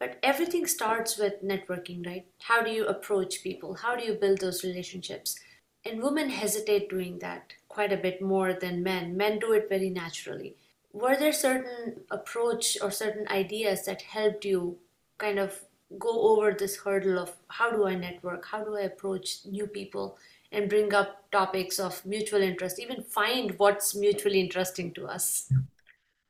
But 0.00 0.18
everything 0.20 0.66
starts 0.66 1.16
with 1.16 1.44
networking, 1.44 2.04
right? 2.04 2.26
How 2.40 2.60
do 2.60 2.72
you 2.72 2.86
approach 2.86 3.44
people? 3.44 3.74
How 3.74 3.94
do 3.94 4.04
you 4.04 4.14
build 4.14 4.40
those 4.40 4.64
relationships? 4.64 5.38
And 5.84 6.02
women 6.02 6.28
hesitate 6.28 6.90
doing 6.90 7.20
that 7.20 7.52
quite 7.68 7.92
a 7.92 7.96
bit 8.08 8.20
more 8.20 8.52
than 8.52 8.82
men. 8.82 9.16
Men 9.16 9.38
do 9.38 9.52
it 9.52 9.68
very 9.68 9.88
naturally. 9.88 10.56
Were 10.92 11.14
there 11.16 11.32
certain 11.32 12.00
approach 12.10 12.76
or 12.82 12.90
certain 12.90 13.28
ideas 13.28 13.84
that 13.84 14.02
helped 14.02 14.44
you 14.44 14.78
kind 15.18 15.38
of 15.38 15.60
go 16.00 16.32
over 16.32 16.52
this 16.52 16.78
hurdle 16.78 17.20
of 17.20 17.36
how 17.46 17.70
do 17.70 17.86
I 17.86 17.94
network? 17.94 18.44
How 18.44 18.64
do 18.64 18.76
I 18.76 18.80
approach 18.80 19.46
new 19.48 19.68
people? 19.68 20.18
And 20.52 20.68
bring 20.68 20.94
up 20.94 21.30
topics 21.30 21.78
of 21.78 22.04
mutual 22.04 22.40
interest, 22.40 22.78
even 22.78 23.02
find 23.02 23.54
what's 23.58 23.94
mutually 23.94 24.40
interesting 24.40 24.92
to 24.94 25.06
us? 25.06 25.50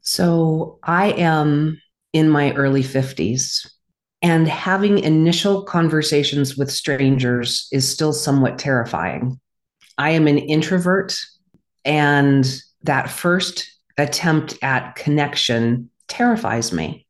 So 0.00 0.78
I 0.82 1.12
am 1.12 1.80
in 2.12 2.28
my 2.28 2.52
early 2.54 2.82
50s, 2.82 3.68
and 4.22 4.48
having 4.48 4.98
initial 4.98 5.62
conversations 5.62 6.56
with 6.56 6.70
strangers 6.70 7.68
is 7.70 7.88
still 7.88 8.12
somewhat 8.12 8.58
terrifying. 8.58 9.38
I 9.98 10.10
am 10.10 10.26
an 10.26 10.38
introvert, 10.38 11.16
and 11.84 12.44
that 12.82 13.10
first 13.10 13.70
attempt 13.98 14.56
at 14.62 14.94
connection 14.94 15.90
terrifies 16.06 16.72
me 16.72 17.06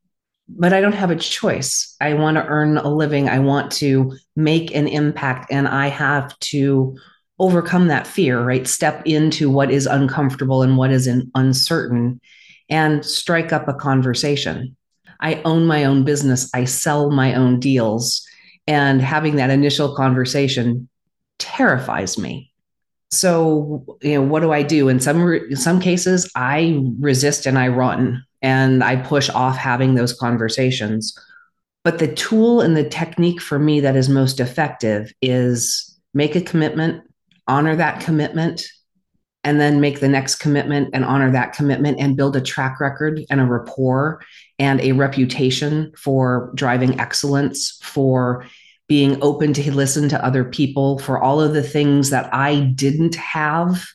but 0.48 0.72
I 0.72 0.80
don't 0.80 0.92
have 0.92 1.10
a 1.10 1.16
choice. 1.16 1.94
I 2.00 2.14
want 2.14 2.36
to 2.36 2.46
earn 2.46 2.78
a 2.78 2.88
living. 2.88 3.28
I 3.28 3.38
want 3.38 3.70
to 3.72 4.16
make 4.36 4.74
an 4.74 4.88
impact, 4.88 5.52
and 5.52 5.68
I 5.68 5.88
have 5.88 6.38
to 6.40 6.96
overcome 7.38 7.88
that 7.88 8.06
fear, 8.06 8.40
right? 8.42 8.66
Step 8.66 9.02
into 9.04 9.50
what 9.50 9.70
is 9.70 9.86
uncomfortable 9.86 10.62
and 10.62 10.76
what 10.76 10.90
is 10.90 11.08
uncertain 11.34 12.20
and 12.68 13.04
strike 13.04 13.52
up 13.52 13.68
a 13.68 13.74
conversation. 13.74 14.76
I 15.20 15.40
own 15.44 15.66
my 15.66 15.84
own 15.84 16.04
business, 16.04 16.50
I 16.54 16.64
sell 16.64 17.10
my 17.10 17.34
own 17.34 17.60
deals, 17.60 18.26
and 18.66 19.00
having 19.02 19.36
that 19.36 19.50
initial 19.50 19.94
conversation 19.94 20.88
terrifies 21.38 22.18
me. 22.18 22.52
so 23.10 23.84
you 24.02 24.14
know 24.14 24.22
what 24.22 24.40
do 24.40 24.52
i 24.52 24.62
do 24.62 24.88
in 24.88 25.00
some 25.00 25.32
in 25.32 25.56
some 25.56 25.80
cases 25.80 26.30
i 26.34 26.78
resist 27.00 27.46
and 27.46 27.58
i 27.58 27.66
run 27.68 28.22
and 28.42 28.82
i 28.84 28.96
push 28.96 29.28
off 29.30 29.56
having 29.56 29.94
those 29.94 30.12
conversations. 30.12 31.16
But 31.84 31.98
the 31.98 32.12
tool 32.12 32.60
and 32.60 32.76
the 32.76 32.88
technique 32.88 33.40
for 33.40 33.58
me 33.58 33.80
that 33.80 33.96
is 33.96 34.08
most 34.08 34.40
effective 34.40 35.12
is 35.22 35.98
make 36.12 36.36
a 36.36 36.40
commitment 36.40 37.02
honor 37.46 37.74
that 37.76 38.00
commitment 38.00 38.62
and 39.44 39.60
then 39.60 39.80
make 39.80 40.00
the 40.00 40.08
next 40.08 40.36
commitment 40.36 40.90
and 40.92 41.04
honor 41.04 41.30
that 41.30 41.54
commitment 41.54 41.98
and 41.98 42.16
build 42.16 42.36
a 42.36 42.40
track 42.40 42.80
record 42.80 43.24
and 43.30 43.40
a 43.40 43.44
rapport 43.44 44.20
and 44.58 44.80
a 44.80 44.92
reputation 44.92 45.92
for 45.96 46.52
driving 46.54 47.00
excellence 47.00 47.78
for 47.82 48.44
being 48.88 49.18
open 49.22 49.52
to 49.52 49.72
listen 49.72 50.08
to 50.08 50.24
other 50.24 50.44
people 50.44 50.98
for 50.98 51.22
all 51.22 51.40
of 51.40 51.54
the 51.54 51.62
things 51.62 52.10
that 52.10 52.32
I 52.34 52.60
didn't 52.60 53.14
have 53.14 53.86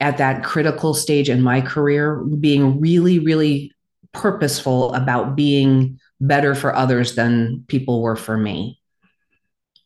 at 0.00 0.18
that 0.18 0.44
critical 0.44 0.94
stage 0.94 1.28
in 1.28 1.42
my 1.42 1.60
career, 1.60 2.16
being 2.40 2.80
really, 2.80 3.18
really 3.18 3.72
purposeful 4.12 4.92
about 4.94 5.36
being 5.36 5.98
better 6.20 6.54
for 6.54 6.74
others 6.74 7.14
than 7.14 7.64
people 7.68 8.02
were 8.02 8.16
for 8.16 8.36
me. 8.36 8.78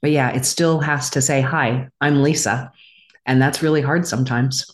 But 0.02 0.10
yeah, 0.10 0.30
it 0.30 0.44
still 0.44 0.80
has 0.80 1.10
to 1.10 1.22
say, 1.22 1.40
Hi, 1.40 1.88
I'm 2.00 2.22
Lisa. 2.22 2.72
And 3.24 3.40
that's 3.40 3.62
really 3.62 3.80
hard 3.80 4.06
sometimes. 4.06 4.66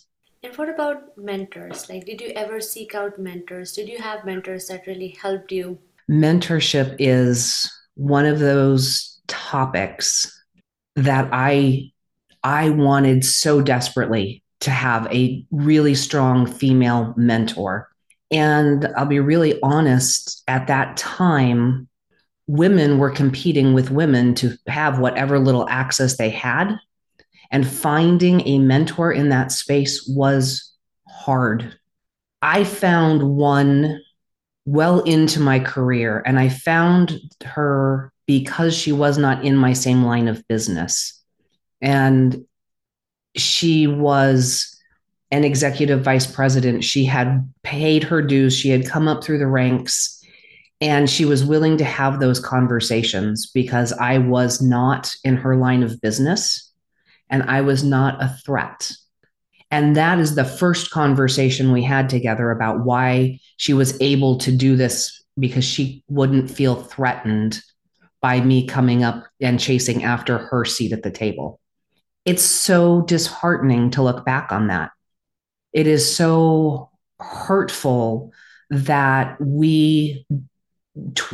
And 0.42 0.54
what 0.56 0.68
about 0.68 1.16
mentors? 1.16 1.88
Like, 1.88 2.04
did 2.04 2.21
you 2.21 2.28
ever 2.30 2.61
seek 2.61 2.94
out 2.94 3.18
mentors? 3.18 3.73
Did 3.73 3.88
you 3.88 3.99
have 3.99 4.25
mentors 4.25 4.66
that 4.66 4.87
really 4.87 5.16
helped 5.21 5.52
you? 5.52 5.78
Mentorship 6.11 6.97
is 6.99 7.71
one 7.94 8.26
of 8.26 8.40
those 8.40 9.21
topics 9.28 10.42
that 10.97 11.28
I 11.32 11.92
I 12.42 12.71
wanted 12.71 13.25
so 13.25 13.62
desperately 13.62 14.42
to 14.61 14.71
have 14.71 15.06
a 15.12 15.44
really 15.50 15.94
strong 15.94 16.47
female 16.47 17.14
mentor. 17.16 17.88
And 18.33 18.89
I'll 18.97 19.07
be 19.07 19.21
really 19.21 19.61
honest, 19.62 20.43
at 20.49 20.67
that 20.67 20.97
time, 20.97 21.89
women 22.47 22.99
were 22.99 23.11
competing 23.11 23.75
with 23.75 23.91
women 23.91 24.35
to 24.37 24.57
have 24.67 24.99
whatever 24.99 25.39
little 25.39 25.69
access 25.69 26.17
they 26.17 26.31
had. 26.31 26.77
And 27.51 27.67
finding 27.67 28.47
a 28.49 28.59
mentor 28.59 29.12
in 29.12 29.29
that 29.29 29.53
space 29.53 30.09
was 30.09 30.73
hard. 31.07 31.79
I 32.41 32.65
found 32.65 33.23
one 33.23 34.01
well 34.65 35.01
into 35.01 35.39
my 35.39 35.61
career, 35.61 36.23
and 36.25 36.39
I 36.39 36.49
found 36.49 37.21
her 37.45 38.12
because 38.27 38.75
she 38.75 38.93
was 38.93 39.19
not 39.19 39.45
in 39.45 39.57
my 39.57 39.75
same 39.75 40.05
line 40.05 40.29
of 40.29 40.47
business. 40.49 41.21
And 41.81 42.47
she 43.37 43.87
was 43.87 44.72
an 45.33 45.45
executive 45.45 46.05
vice 46.05 46.31
president. 46.31 46.85
She 46.85 47.05
had 47.07 47.51
paid 47.62 48.05
her 48.05 48.23
dues, 48.23 48.55
she 48.57 48.69
had 48.69 48.87
come 48.87 49.09
up 49.09 49.25
through 49.25 49.39
the 49.39 49.47
ranks, 49.47 50.23
and 50.81 51.09
she 51.09 51.25
was 51.25 51.45
willing 51.45 51.79
to 51.79 51.85
have 51.85 52.21
those 52.21 52.39
conversations 52.39 53.51
because 53.53 53.93
I 53.95 54.19
was 54.19 54.61
not 54.61 55.11
in 55.25 55.37
her 55.37 55.57
line 55.57 55.83
of 55.83 56.01
business 56.01 56.71
and 57.31 57.43
I 57.45 57.62
was 57.62 57.83
not 57.83 58.23
a 58.23 58.37
threat. 58.45 58.93
And 59.71 59.97
that 59.97 60.19
is 60.19 60.35
the 60.35 60.45
first 60.45 60.91
conversation 60.91 61.73
we 61.73 61.83
had 61.83 62.11
together 62.11 62.51
about 62.51 62.85
why 62.85 63.39
she 63.57 63.73
was 63.73 63.99
able 64.03 64.37
to 64.39 64.53
do 64.53 64.77
this 64.77 65.23
because 65.39 65.65
she 65.65 66.05
wouldn't 66.09 66.51
feel 66.51 66.75
threatened 66.75 67.62
by 68.21 68.41
me 68.41 68.67
coming 68.67 69.03
up 69.03 69.25
and 69.41 69.59
chasing 69.59 70.05
after 70.05 70.39
her 70.39 70.67
seat 70.67 70.93
at 70.93 71.03
the 71.03 71.11
table. 71.11 71.59
It's 72.27 72.43
so 72.43 73.01
disheartening 73.03 73.93
to 73.93 74.03
look 74.03 74.27
back 74.27 74.53
on 74.53 74.67
that. 74.67 74.91
It 75.73 75.87
is 75.87 76.14
so 76.14 76.91
hurtful 77.19 78.33
that 78.71 79.41
we 79.41 80.26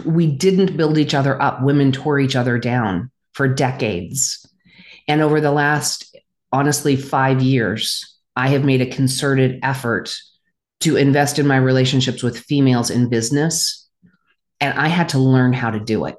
we 0.05 0.27
didn't 0.27 0.77
build 0.77 0.99
each 0.99 1.15
other 1.15 1.41
up. 1.41 1.63
Women 1.63 1.91
tore 1.93 2.21
each 2.21 2.37
other 2.37 2.59
down 2.59 3.11
for 3.33 3.49
decades. 3.49 4.47
And 5.09 5.21
over 5.21 5.41
the 5.41 5.53
last 5.53 6.17
honestly 6.53 6.97
5 6.97 7.43
years, 7.43 8.17
I 8.37 8.49
have 8.49 8.65
made 8.65 8.81
a 8.81 8.87
concerted 8.87 9.59
effort 9.63 10.17
to 10.81 10.97
invest 10.97 11.39
in 11.39 11.47
my 11.47 11.57
relationships 11.57 12.23
with 12.23 12.39
females 12.39 12.91
in 12.91 13.09
business 13.09 13.89
and 14.61 14.79
I 14.79 14.89
had 14.89 15.09
to 15.11 15.19
learn 15.19 15.53
how 15.53 15.71
to 15.71 15.81
do 15.81 16.05
it 16.05 16.17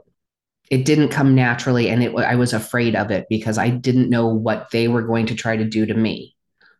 it 0.69 0.85
didn't 0.85 1.09
come 1.09 1.35
naturally 1.35 1.89
and 1.89 2.03
it 2.03 2.15
I 2.15 2.35
was 2.35 2.53
afraid 2.53 2.95
of 2.95 3.11
it 3.11 3.25
because 3.29 3.57
I 3.57 3.69
didn't 3.69 4.09
know 4.09 4.27
what 4.27 4.69
they 4.71 4.87
were 4.87 5.01
going 5.01 5.25
to 5.27 5.35
try 5.35 5.57
to 5.57 5.65
do 5.65 5.85
to 5.85 5.93
me. 5.93 6.35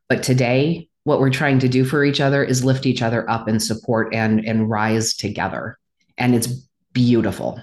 But 0.08 0.24
today 0.24 0.88
what 1.10 1.20
we're 1.20 1.32
trying 1.42 1.58
to 1.60 1.68
do 1.68 1.84
for 1.84 2.06
each 2.06 2.22
other 2.22 2.44
is 2.44 2.63
lift 2.63 2.86
each 2.86 3.01
other 3.01 3.28
up 3.30 3.48
and 3.48 3.62
support 3.62 4.13
and 4.13 4.46
and 4.46 4.70
rise 4.70 5.16
together. 5.16 5.78
And 6.18 6.36
it's 6.36 6.48
beautiful. 6.94 7.60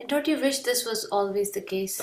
And 0.00 0.08
don't 0.08 0.26
you 0.26 0.40
wish 0.40 0.60
this 0.60 0.86
was 0.86 1.04
always 1.12 1.52
the 1.52 1.60
case? 1.60 2.00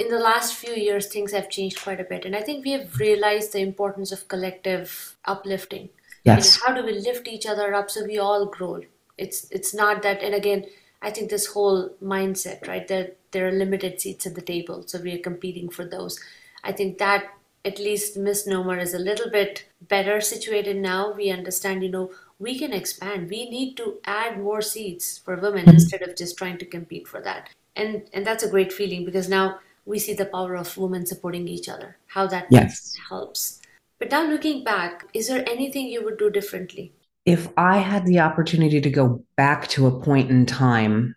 In 0.00 0.08
the 0.08 0.18
last 0.18 0.54
few 0.54 0.74
years 0.74 1.06
things 1.06 1.32
have 1.32 1.48
changed 1.48 1.80
quite 1.82 2.00
a 2.00 2.10
bit 2.12 2.24
and 2.24 2.34
I 2.34 2.42
think 2.42 2.64
we 2.64 2.72
have 2.72 2.98
realized 2.98 3.52
the 3.52 3.60
importance 3.60 4.10
of 4.12 4.28
collective 4.28 5.16
uplifting. 5.24 5.88
Yes. 6.24 6.58
how 6.60 6.72
do 6.74 6.82
we 6.84 6.94
lift 6.98 7.28
each 7.28 7.46
other 7.46 7.72
up 7.74 7.88
so 7.90 8.04
we 8.04 8.18
all 8.18 8.46
grow? 8.46 8.80
It's 9.16 9.46
it's 9.50 9.72
not 9.72 10.02
that 10.02 10.20
and 10.22 10.34
again 10.34 10.66
I 11.04 11.10
think 11.10 11.28
this 11.28 11.46
whole 11.46 11.90
mindset, 12.02 12.66
right, 12.66 12.88
that 12.88 13.18
there 13.30 13.46
are 13.46 13.52
limited 13.52 14.00
seats 14.00 14.26
at 14.26 14.34
the 14.34 14.40
table, 14.40 14.84
so 14.86 14.98
we 14.98 15.12
are 15.12 15.18
competing 15.30 15.68
for 15.68 15.84
those. 15.84 16.18
I 16.64 16.72
think 16.72 16.96
that 16.96 17.24
at 17.64 17.78
least 17.78 18.16
misnomer 18.16 18.78
is 18.78 18.94
a 18.94 18.98
little 18.98 19.30
bit 19.30 19.64
better 19.80 20.20
situated 20.20 20.76
now. 20.76 21.12
We 21.12 21.30
understand, 21.30 21.82
you 21.82 21.90
know, 21.90 22.10
we 22.38 22.58
can 22.58 22.72
expand. 22.72 23.30
We 23.30 23.48
need 23.48 23.76
to 23.78 24.00
add 24.04 24.40
more 24.40 24.62
seats 24.62 25.18
for 25.18 25.36
women 25.36 25.66
mm-hmm. 25.66 25.76
instead 25.76 26.02
of 26.02 26.16
just 26.16 26.36
trying 26.36 26.58
to 26.58 26.66
compete 26.66 27.08
for 27.08 27.20
that. 27.22 27.50
And 27.76 28.08
and 28.12 28.26
that's 28.26 28.44
a 28.44 28.50
great 28.50 28.72
feeling 28.72 29.04
because 29.04 29.28
now 29.28 29.58
we 29.84 29.98
see 29.98 30.14
the 30.14 30.26
power 30.26 30.54
of 30.56 30.76
women 30.76 31.06
supporting 31.06 31.48
each 31.48 31.68
other, 31.68 31.96
how 32.06 32.26
that 32.28 32.46
yes. 32.50 32.96
helps. 33.08 33.60
But 33.98 34.10
now 34.10 34.26
looking 34.26 34.64
back, 34.64 35.06
is 35.14 35.28
there 35.28 35.48
anything 35.48 35.86
you 35.86 36.04
would 36.04 36.18
do 36.18 36.30
differently? 36.30 36.92
if 37.24 37.48
I 37.56 37.78
had 37.78 38.06
the 38.06 38.20
opportunity 38.20 38.80
to 38.80 38.90
go 38.90 39.24
back 39.36 39.68
to 39.68 39.86
a 39.86 40.00
point 40.00 40.30
in 40.30 40.46
time, 40.46 41.16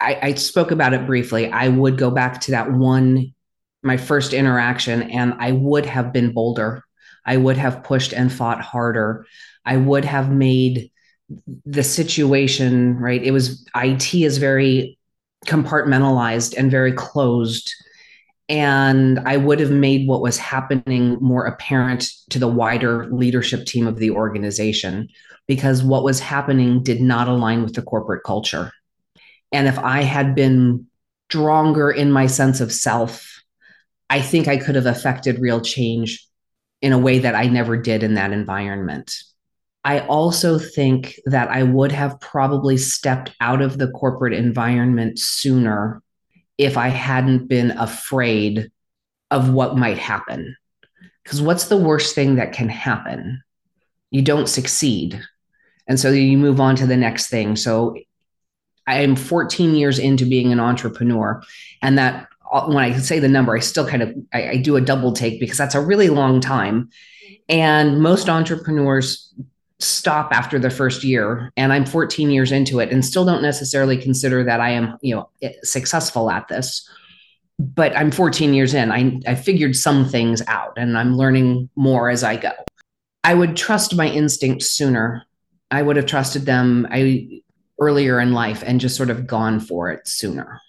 I, 0.00 0.18
I, 0.22 0.34
spoke 0.34 0.70
about 0.70 0.92
it 0.92 1.06
briefly. 1.06 1.50
I 1.50 1.68
would 1.68 1.96
go 1.96 2.10
back 2.10 2.40
to 2.42 2.50
that 2.50 2.70
one, 2.70 3.34
my 3.82 3.96
first 3.96 4.32
interaction, 4.32 5.02
and 5.10 5.34
I 5.38 5.52
would 5.52 5.86
have 5.86 6.12
been 6.12 6.32
bolder. 6.32 6.84
I 7.24 7.36
would 7.36 7.56
have 7.56 7.84
pushed 7.84 8.12
and 8.12 8.32
fought 8.32 8.60
harder. 8.60 9.26
I 9.64 9.76
would 9.76 10.04
have 10.04 10.30
made 10.30 10.90
the 11.64 11.82
situation 11.82 12.96
right. 12.98 13.22
It 13.22 13.30
was 13.30 13.64
IT 13.74 14.14
is 14.14 14.38
very 14.38 14.98
compartmentalized 15.46 16.56
and 16.56 16.70
very 16.70 16.92
closed 16.92 17.72
and 18.52 19.18
I 19.20 19.38
would 19.38 19.60
have 19.60 19.70
made 19.70 20.06
what 20.06 20.20
was 20.20 20.36
happening 20.36 21.16
more 21.22 21.46
apparent 21.46 22.06
to 22.30 22.38
the 22.38 22.48
wider 22.48 23.06
leadership 23.06 23.64
team 23.64 23.86
of 23.86 23.96
the 23.96 24.10
organization 24.10 25.08
because 25.46 25.82
what 25.82 26.04
was 26.04 26.20
happening 26.20 26.82
did 26.82 27.00
not 27.00 27.28
align 27.28 27.62
with 27.62 27.74
the 27.74 27.80
corporate 27.80 28.24
culture. 28.24 28.70
And 29.52 29.66
if 29.66 29.78
I 29.78 30.02
had 30.02 30.34
been 30.34 30.86
stronger 31.30 31.90
in 31.90 32.12
my 32.12 32.26
sense 32.26 32.60
of 32.60 32.72
self, 32.72 33.31
I 34.12 34.20
think 34.20 34.46
I 34.46 34.58
could 34.58 34.74
have 34.74 34.84
affected 34.84 35.38
real 35.38 35.62
change 35.62 36.22
in 36.82 36.92
a 36.92 36.98
way 36.98 37.20
that 37.20 37.34
I 37.34 37.46
never 37.46 37.78
did 37.78 38.02
in 38.02 38.12
that 38.14 38.30
environment. 38.30 39.16
I 39.84 40.00
also 40.00 40.58
think 40.58 41.18
that 41.24 41.48
I 41.48 41.62
would 41.62 41.92
have 41.92 42.20
probably 42.20 42.76
stepped 42.76 43.34
out 43.40 43.62
of 43.62 43.78
the 43.78 43.88
corporate 43.88 44.34
environment 44.34 45.18
sooner 45.18 46.02
if 46.58 46.76
I 46.76 46.88
hadn't 46.88 47.48
been 47.48 47.70
afraid 47.70 48.70
of 49.30 49.50
what 49.50 49.78
might 49.78 49.96
happen. 49.96 50.58
Because 51.24 51.40
what's 51.40 51.68
the 51.68 51.78
worst 51.78 52.14
thing 52.14 52.34
that 52.34 52.52
can 52.52 52.68
happen? 52.68 53.42
You 54.10 54.20
don't 54.20 54.46
succeed. 54.46 55.22
And 55.88 55.98
so 55.98 56.10
you 56.10 56.36
move 56.36 56.60
on 56.60 56.76
to 56.76 56.86
the 56.86 56.98
next 56.98 57.28
thing. 57.28 57.56
So 57.56 57.96
I 58.86 59.00
am 59.00 59.16
14 59.16 59.74
years 59.74 59.98
into 59.98 60.26
being 60.26 60.52
an 60.52 60.60
entrepreneur. 60.60 61.42
And 61.80 61.96
that 61.96 62.28
when 62.52 62.84
I 62.84 62.98
say 62.98 63.18
the 63.18 63.28
number, 63.28 63.56
I 63.56 63.60
still 63.60 63.86
kind 63.86 64.02
of 64.02 64.14
I, 64.32 64.50
I 64.50 64.56
do 64.56 64.76
a 64.76 64.80
double 64.80 65.12
take 65.12 65.40
because 65.40 65.58
that's 65.58 65.74
a 65.74 65.80
really 65.80 66.08
long 66.08 66.40
time. 66.40 66.90
And 67.48 68.00
most 68.00 68.28
entrepreneurs 68.28 69.32
stop 69.78 70.32
after 70.32 70.58
the 70.60 70.70
first 70.70 71.02
year 71.02 71.52
and 71.56 71.72
i'm 71.72 71.84
14 71.84 72.30
years 72.30 72.52
into 72.52 72.78
it 72.78 72.92
and 72.92 73.04
still 73.04 73.24
don't 73.24 73.42
necessarily 73.42 73.96
consider 73.96 74.44
that 74.44 74.60
i 74.60 74.70
am 74.70 74.96
you 75.02 75.12
know 75.12 75.28
eh, 75.42 75.52
successful 75.64 76.30
at 76.30 76.46
this. 76.46 76.88
But 77.58 77.96
i'm 77.96 78.12
14 78.12 78.54
years 78.54 78.74
in. 78.74 78.92
I, 78.92 79.20
I 79.26 79.34
figured 79.34 79.74
some 79.74 80.08
things 80.08 80.40
out 80.46 80.74
and 80.76 80.96
i'm 80.96 81.16
learning 81.16 81.68
more 81.74 82.10
as 82.10 82.22
i 82.22 82.36
go. 82.36 82.52
I 83.24 83.34
would 83.34 83.56
trust 83.56 83.96
my 83.96 84.08
instincts 84.08 84.70
sooner. 84.70 85.24
I 85.70 85.82
would 85.82 85.96
have 85.96 86.06
trusted 86.06 86.46
them 86.46 86.86
i 86.90 87.42
earlier 87.80 88.20
in 88.20 88.32
life 88.32 88.62
and 88.64 88.80
just 88.80 88.96
sort 88.96 89.10
of 89.10 89.26
gone 89.26 89.58
for 89.58 89.90
it 89.90 90.06
sooner 90.06 90.60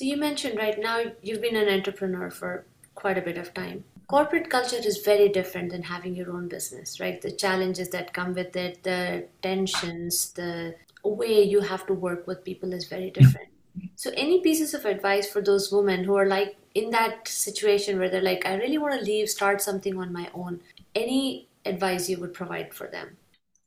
so 0.00 0.04
you 0.04 0.16
mentioned 0.16 0.58
right 0.58 0.78
now 0.80 0.98
you've 1.22 1.42
been 1.42 1.56
an 1.56 1.68
entrepreneur 1.68 2.30
for 2.30 2.64
quite 2.94 3.18
a 3.18 3.22
bit 3.22 3.36
of 3.36 3.52
time 3.52 3.84
corporate 4.10 4.50
culture 4.50 4.80
is 4.90 4.98
very 5.04 5.28
different 5.28 5.70
than 5.70 5.84
having 5.84 6.16
your 6.16 6.32
own 6.32 6.48
business, 6.48 6.98
right? 6.98 7.22
The 7.22 7.30
challenges 7.30 7.90
that 7.90 8.12
come 8.12 8.34
with 8.34 8.56
it, 8.56 8.82
the 8.82 9.26
tensions, 9.40 10.32
the 10.32 10.74
way 11.04 11.44
you 11.44 11.60
have 11.60 11.86
to 11.86 11.94
work 11.94 12.26
with 12.26 12.44
people 12.44 12.72
is 12.72 12.86
very 12.86 13.10
different. 13.10 13.50
So, 13.94 14.10
any 14.16 14.40
pieces 14.40 14.74
of 14.74 14.84
advice 14.84 15.30
for 15.30 15.40
those 15.40 15.70
women 15.70 16.02
who 16.02 16.16
are 16.16 16.26
like 16.26 16.56
in 16.74 16.90
that 16.90 17.28
situation 17.28 18.00
where 18.00 18.10
they're 18.10 18.28
like, 18.32 18.44
I 18.44 18.54
really 18.54 18.78
want 18.78 18.98
to 18.98 19.04
leave, 19.06 19.30
start 19.30 19.62
something 19.62 19.96
on 19.96 20.12
my 20.12 20.28
own? 20.34 20.60
Any 20.96 21.46
advice 21.64 22.08
you 22.10 22.18
would 22.18 22.34
provide 22.34 22.74
for 22.74 22.88
them? 22.88 23.16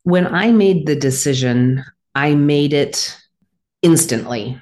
When 0.03 0.27
I 0.27 0.51
made 0.51 0.85
the 0.87 0.97
decision, 0.97 1.85
I 2.15 2.35
made 2.35 2.73
it 2.73 3.17
instantly. 3.81 4.61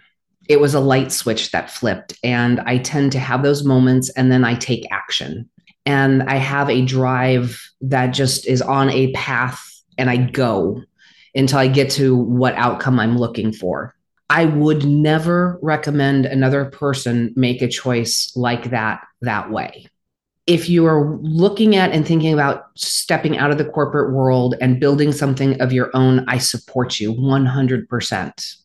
It 0.51 0.59
was 0.59 0.73
a 0.73 0.81
light 0.81 1.13
switch 1.13 1.51
that 1.51 1.71
flipped. 1.71 2.19
And 2.25 2.59
I 2.59 2.79
tend 2.79 3.13
to 3.13 3.19
have 3.19 3.41
those 3.41 3.63
moments 3.63 4.09
and 4.09 4.29
then 4.29 4.43
I 4.43 4.55
take 4.55 4.85
action 4.91 5.49
and 5.85 6.23
I 6.23 6.35
have 6.35 6.69
a 6.69 6.83
drive 6.83 7.57
that 7.79 8.07
just 8.07 8.45
is 8.45 8.61
on 8.61 8.89
a 8.89 9.13
path 9.13 9.65
and 9.97 10.09
I 10.09 10.17
go 10.17 10.83
until 11.33 11.59
I 11.59 11.67
get 11.67 11.89
to 11.91 12.17
what 12.17 12.53
outcome 12.55 12.99
I'm 12.99 13.17
looking 13.17 13.53
for. 13.53 13.95
I 14.29 14.43
would 14.43 14.85
never 14.85 15.57
recommend 15.61 16.25
another 16.25 16.65
person 16.65 17.33
make 17.37 17.61
a 17.61 17.69
choice 17.69 18.33
like 18.35 18.71
that 18.71 19.05
that 19.21 19.51
way. 19.51 19.87
If 20.47 20.67
you 20.67 20.85
are 20.85 21.17
looking 21.21 21.77
at 21.77 21.93
and 21.93 22.05
thinking 22.05 22.33
about 22.33 22.65
stepping 22.75 23.37
out 23.37 23.51
of 23.51 23.57
the 23.57 23.69
corporate 23.69 24.13
world 24.13 24.55
and 24.59 24.81
building 24.81 25.13
something 25.13 25.61
of 25.61 25.71
your 25.71 25.91
own, 25.93 26.25
I 26.27 26.39
support 26.39 26.99
you 26.99 27.13
100%. 27.13 28.55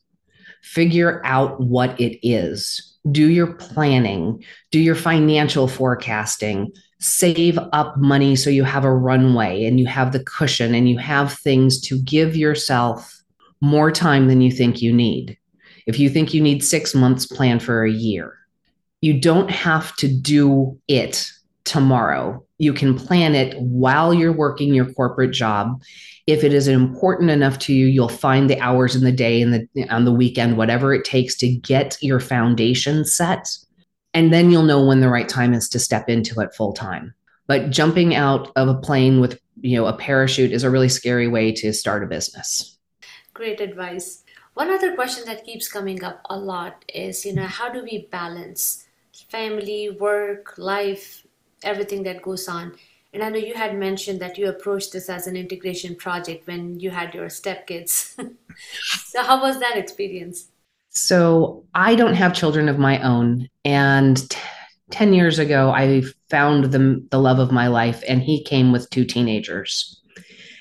Figure 0.66 1.22
out 1.24 1.60
what 1.60 1.98
it 2.00 2.18
is. 2.26 2.98
Do 3.10 3.30
your 3.30 3.52
planning, 3.54 4.44
do 4.72 4.80
your 4.80 4.96
financial 4.96 5.68
forecasting, 5.68 6.72
save 6.98 7.56
up 7.72 7.96
money 7.96 8.34
so 8.34 8.50
you 8.50 8.64
have 8.64 8.84
a 8.84 8.92
runway 8.92 9.64
and 9.64 9.78
you 9.78 9.86
have 9.86 10.10
the 10.10 10.24
cushion 10.24 10.74
and 10.74 10.88
you 10.88 10.98
have 10.98 11.32
things 11.34 11.80
to 11.82 12.02
give 12.02 12.36
yourself 12.36 13.22
more 13.60 13.92
time 13.92 14.26
than 14.26 14.40
you 14.40 14.50
think 14.50 14.82
you 14.82 14.92
need. 14.92 15.38
If 15.86 16.00
you 16.00 16.10
think 16.10 16.34
you 16.34 16.42
need 16.42 16.64
six 16.64 16.96
months, 16.96 17.26
plan 17.26 17.60
for 17.60 17.84
a 17.84 17.90
year. 17.90 18.36
You 19.00 19.20
don't 19.20 19.50
have 19.50 19.94
to 19.96 20.08
do 20.08 20.80
it 20.88 21.30
tomorrow. 21.66 22.42
You 22.58 22.72
can 22.72 22.96
plan 22.96 23.34
it 23.34 23.58
while 23.60 24.14
you're 24.14 24.32
working 24.32 24.74
your 24.74 24.90
corporate 24.94 25.32
job. 25.32 25.82
If 26.26 26.42
it 26.42 26.54
is 26.54 26.68
important 26.68 27.30
enough 27.30 27.58
to 27.60 27.74
you, 27.74 27.86
you'll 27.86 28.08
find 28.08 28.48
the 28.48 28.58
hours 28.60 28.96
in 28.96 29.04
the 29.04 29.12
day 29.12 29.42
and 29.42 29.52
the 29.52 29.88
on 29.90 30.06
the 30.06 30.12
weekend, 30.12 30.56
whatever 30.56 30.94
it 30.94 31.04
takes 31.04 31.36
to 31.36 31.48
get 31.48 31.98
your 32.00 32.20
foundation 32.20 33.04
set 33.04 33.46
and 34.16 34.32
then 34.32 34.50
you'll 34.50 34.62
know 34.62 34.82
when 34.82 35.00
the 35.00 35.10
right 35.10 35.28
time 35.28 35.52
is 35.52 35.68
to 35.68 35.78
step 35.78 36.08
into 36.08 36.40
it 36.40 36.54
full 36.54 36.72
time 36.72 37.14
but 37.46 37.70
jumping 37.70 38.14
out 38.14 38.50
of 38.56 38.66
a 38.66 38.74
plane 38.74 39.20
with 39.20 39.38
you 39.60 39.76
know 39.76 39.86
a 39.86 39.96
parachute 39.96 40.52
is 40.52 40.64
a 40.64 40.70
really 40.70 40.88
scary 40.88 41.28
way 41.28 41.52
to 41.52 41.72
start 41.72 42.02
a 42.02 42.06
business 42.06 42.78
great 43.34 43.60
advice 43.60 44.24
one 44.54 44.70
other 44.70 44.94
question 44.94 45.24
that 45.26 45.44
keeps 45.44 45.68
coming 45.68 46.02
up 46.02 46.22
a 46.30 46.36
lot 46.36 46.84
is 46.92 47.26
you 47.26 47.34
know 47.34 47.46
how 47.46 47.68
do 47.68 47.82
we 47.82 48.08
balance 48.10 48.88
family 49.28 49.90
work 49.90 50.54
life 50.56 51.25
everything 51.62 52.02
that 52.02 52.22
goes 52.22 52.48
on 52.48 52.72
and 53.12 53.22
i 53.22 53.28
know 53.28 53.38
you 53.38 53.54
had 53.54 53.76
mentioned 53.76 54.20
that 54.20 54.36
you 54.38 54.48
approached 54.48 54.92
this 54.92 55.08
as 55.08 55.26
an 55.26 55.36
integration 55.36 55.94
project 55.94 56.46
when 56.46 56.78
you 56.78 56.90
had 56.90 57.14
your 57.14 57.26
stepkids 57.26 58.14
so 59.06 59.22
how 59.22 59.40
was 59.40 59.58
that 59.60 59.76
experience 59.76 60.48
so 60.96 61.64
I 61.74 61.94
don't 61.94 62.14
have 62.14 62.32
children 62.32 62.70
of 62.70 62.78
my 62.78 62.98
own. 63.02 63.48
And 63.66 64.16
t- 64.30 64.38
10 64.92 65.12
years 65.12 65.38
ago, 65.38 65.70
I 65.70 66.02
found 66.30 66.64
the, 66.64 67.04
the 67.10 67.18
love 67.18 67.38
of 67.38 67.52
my 67.52 67.66
life, 67.66 68.02
and 68.08 68.22
he 68.22 68.42
came 68.42 68.72
with 68.72 68.88
two 68.88 69.04
teenagers. 69.04 70.00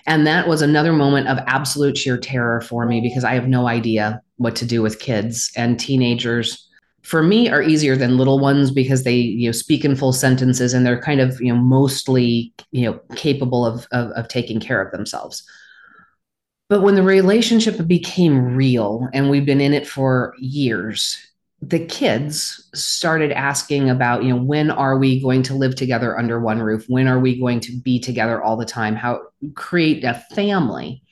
And 0.07 0.27
that 0.27 0.47
was 0.47 0.61
another 0.61 0.91
moment 0.91 1.29
of 1.29 1.39
absolute 1.47 1.97
sheer 1.97 2.17
terror 2.17 2.59
for 2.61 2.85
me 2.85 2.99
because 2.99 3.23
I 3.23 3.33
have 3.33 3.47
no 3.47 3.67
idea 3.67 4.21
what 4.35 4.57
to 4.57 4.65
do 4.65 4.81
with 4.81 4.99
kids 4.99 5.51
and 5.55 5.79
teenagers. 5.79 6.67
For 7.06 7.22
me, 7.22 7.50
are 7.50 7.62
easier 7.62 7.96
than 7.96 8.18
little 8.18 8.39
ones 8.39 8.72
because 8.72 9.04
they 9.04 9.15
you 9.15 9.48
know 9.48 9.52
speak 9.52 9.86
in 9.86 9.96
full 9.96 10.13
sentences 10.13 10.74
and 10.74 10.86
they're 10.86 11.02
kind 11.02 11.22
of 11.22 11.39
you 11.39 11.54
know 11.54 11.60
mostly 11.60 12.54
you 12.72 12.86
know 12.86 13.00
capable 13.15 13.65
of, 13.65 13.88
of, 13.91 14.12
of 14.12 14.28
taking 14.28 14.60
care 14.60 14.82
of 14.82 14.91
themselves. 14.91 15.48
But 16.68 16.82
when 16.82 16.96
the 16.96 17.04
relationship 17.04 17.86
became 17.86 18.56
real 18.56 19.08
and 19.13 19.30
we've 19.30 19.46
been 19.46 19.62
in 19.62 19.74
it 19.74 19.88
for 19.88 20.34
years, 20.39 21.15
the 21.62 21.86
kids 21.86 22.68
started 22.74 23.32
asking 23.32 23.89
about, 23.89 24.24
you 24.24 24.30
know, 24.30 24.41
when 24.41 24.72
are 24.72 24.98
we 24.98 25.22
going 25.22 25.44
to 25.44 25.54
live 25.54 25.76
together 25.76 26.18
under 26.18 26.39
one 26.39 26.62
roof? 26.62 26.86
When 26.88 27.08
are 27.08 27.20
we 27.20 27.39
going 27.39 27.60
to 27.62 27.80
be 27.80 28.00
together 28.00 28.41
all 28.41 28.58
the 28.58 28.65
time? 28.65 28.96
How 28.96 29.22
create 29.54 30.04
a 30.04 30.24
family? 30.34 31.04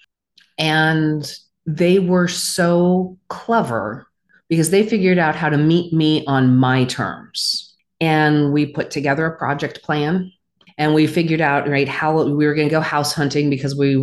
And 0.58 1.32
they 1.66 2.00
were 2.00 2.28
so 2.28 3.18
clever 3.30 4.08
because 4.54 4.70
they 4.70 4.88
figured 4.88 5.18
out 5.18 5.36
how 5.36 5.50
to 5.50 5.58
meet 5.58 5.92
me 5.92 6.24
on 6.28 6.56
my 6.56 6.86
terms. 6.86 7.76
And 8.00 8.54
we 8.54 8.68
put 8.68 8.92
together 8.92 9.26
a 9.26 9.36
project 9.36 9.82
plan 9.82 10.32
and 10.78 10.94
we 10.94 11.08
figured 11.08 11.42
out 11.42 11.68
right 11.68 11.88
how 11.88 12.22
we 12.22 12.46
were 12.46 12.54
going 12.54 12.68
to 12.68 12.72
go 12.72 12.80
house 12.80 13.13
hunting 13.13 13.50
because 13.50 13.76
we 13.76 13.98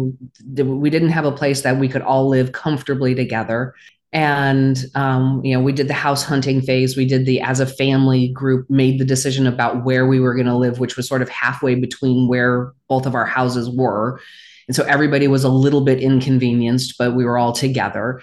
we 0.57 0.91
didn't 0.91 1.11
have 1.11 1.25
a 1.25 1.31
place 1.31 1.61
that 1.61 1.77
we 1.77 1.87
could 1.87 2.03
all 2.03 2.29
live 2.29 2.51
comfortably 2.51 3.15
together. 3.15 3.77
And 4.13 4.77
um, 4.97 5.41
you 5.45 5.55
know 5.55 5.63
we 5.63 5.71
did 5.73 5.87
the 5.87 5.95
house 5.95 6.25
hunting 6.25 6.61
phase. 6.63 6.97
We 6.97 7.05
did 7.05 7.27
the 7.27 7.41
as 7.41 7.61
a 7.61 7.67
family 7.67 8.27
group 8.33 8.69
made 8.69 8.99
the 8.99 9.05
decision 9.05 9.47
about 9.47 9.85
where 9.85 10.05
we 10.05 10.19
were 10.19 10.35
going 10.35 10.49
to 10.49 10.57
live 10.57 10.81
which 10.81 10.97
was 10.97 11.07
sort 11.07 11.23
of 11.23 11.29
halfway 11.29 11.77
between 11.77 12.27
where 12.27 12.73
both 12.89 13.07
of 13.07 13.15
our 13.15 13.27
houses 13.27 13.71
were. 13.71 14.21
And 14.67 14.75
so 14.75 14.83
everybody 14.85 15.29
was 15.29 15.45
a 15.45 15.49
little 15.49 15.83
bit 15.83 16.01
inconvenienced 16.01 16.99
but 16.99 17.15
we 17.15 17.25
were 17.25 17.39
all 17.39 17.53
together 17.53 18.21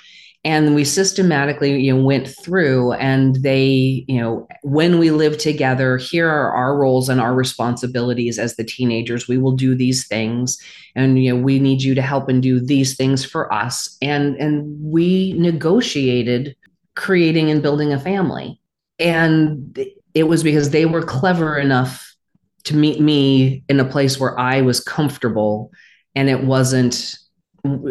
and 0.47 0.73
we 0.73 0.85
systematically 0.85 1.77
you 1.77 1.93
know 1.93 2.01
went 2.01 2.25
through 2.25 2.93
and 2.93 3.35
they 3.43 4.05
you 4.07 4.17
know 4.17 4.47
when 4.63 4.97
we 4.97 5.11
live 5.11 5.37
together 5.37 5.97
here 5.97 6.29
are 6.29 6.53
our 6.53 6.77
roles 6.77 7.09
and 7.09 7.19
our 7.19 7.35
responsibilities 7.35 8.39
as 8.39 8.55
the 8.55 8.63
teenagers. 8.63 9.27
We 9.27 9.37
will 9.37 9.57
do 9.57 9.75
these 9.75 10.07
things. 10.07 10.57
And 10.95 11.21
you 11.21 11.33
know 11.33 11.41
we 11.41 11.59
need 11.59 11.81
you 11.81 11.93
to 11.95 12.01
help 12.01 12.29
and 12.29 12.41
do 12.41 12.61
these 12.61 12.95
things 12.95 13.25
for 13.25 13.53
us. 13.53 13.97
And 14.01 14.37
and 14.37 14.63
we 14.81 15.33
negotiated 15.33 16.55
creating 16.95 17.51
and 17.51 17.61
building 17.61 17.91
a 17.91 17.99
family. 17.99 18.59
And 18.99 19.77
it 20.13 20.23
was 20.23 20.43
because 20.43 20.69
they 20.69 20.85
were 20.85 21.03
clever 21.03 21.57
enough 21.57 22.15
to 22.63 22.73
meet 22.73 23.01
me 23.01 23.63
in 23.69 23.79
a 23.79 23.85
place 23.85 24.19
where 24.19 24.37
i 24.37 24.59
was 24.59 24.81
comfortable 24.81 25.71
and 26.15 26.29
it 26.29 26.43
wasn't 26.43 27.15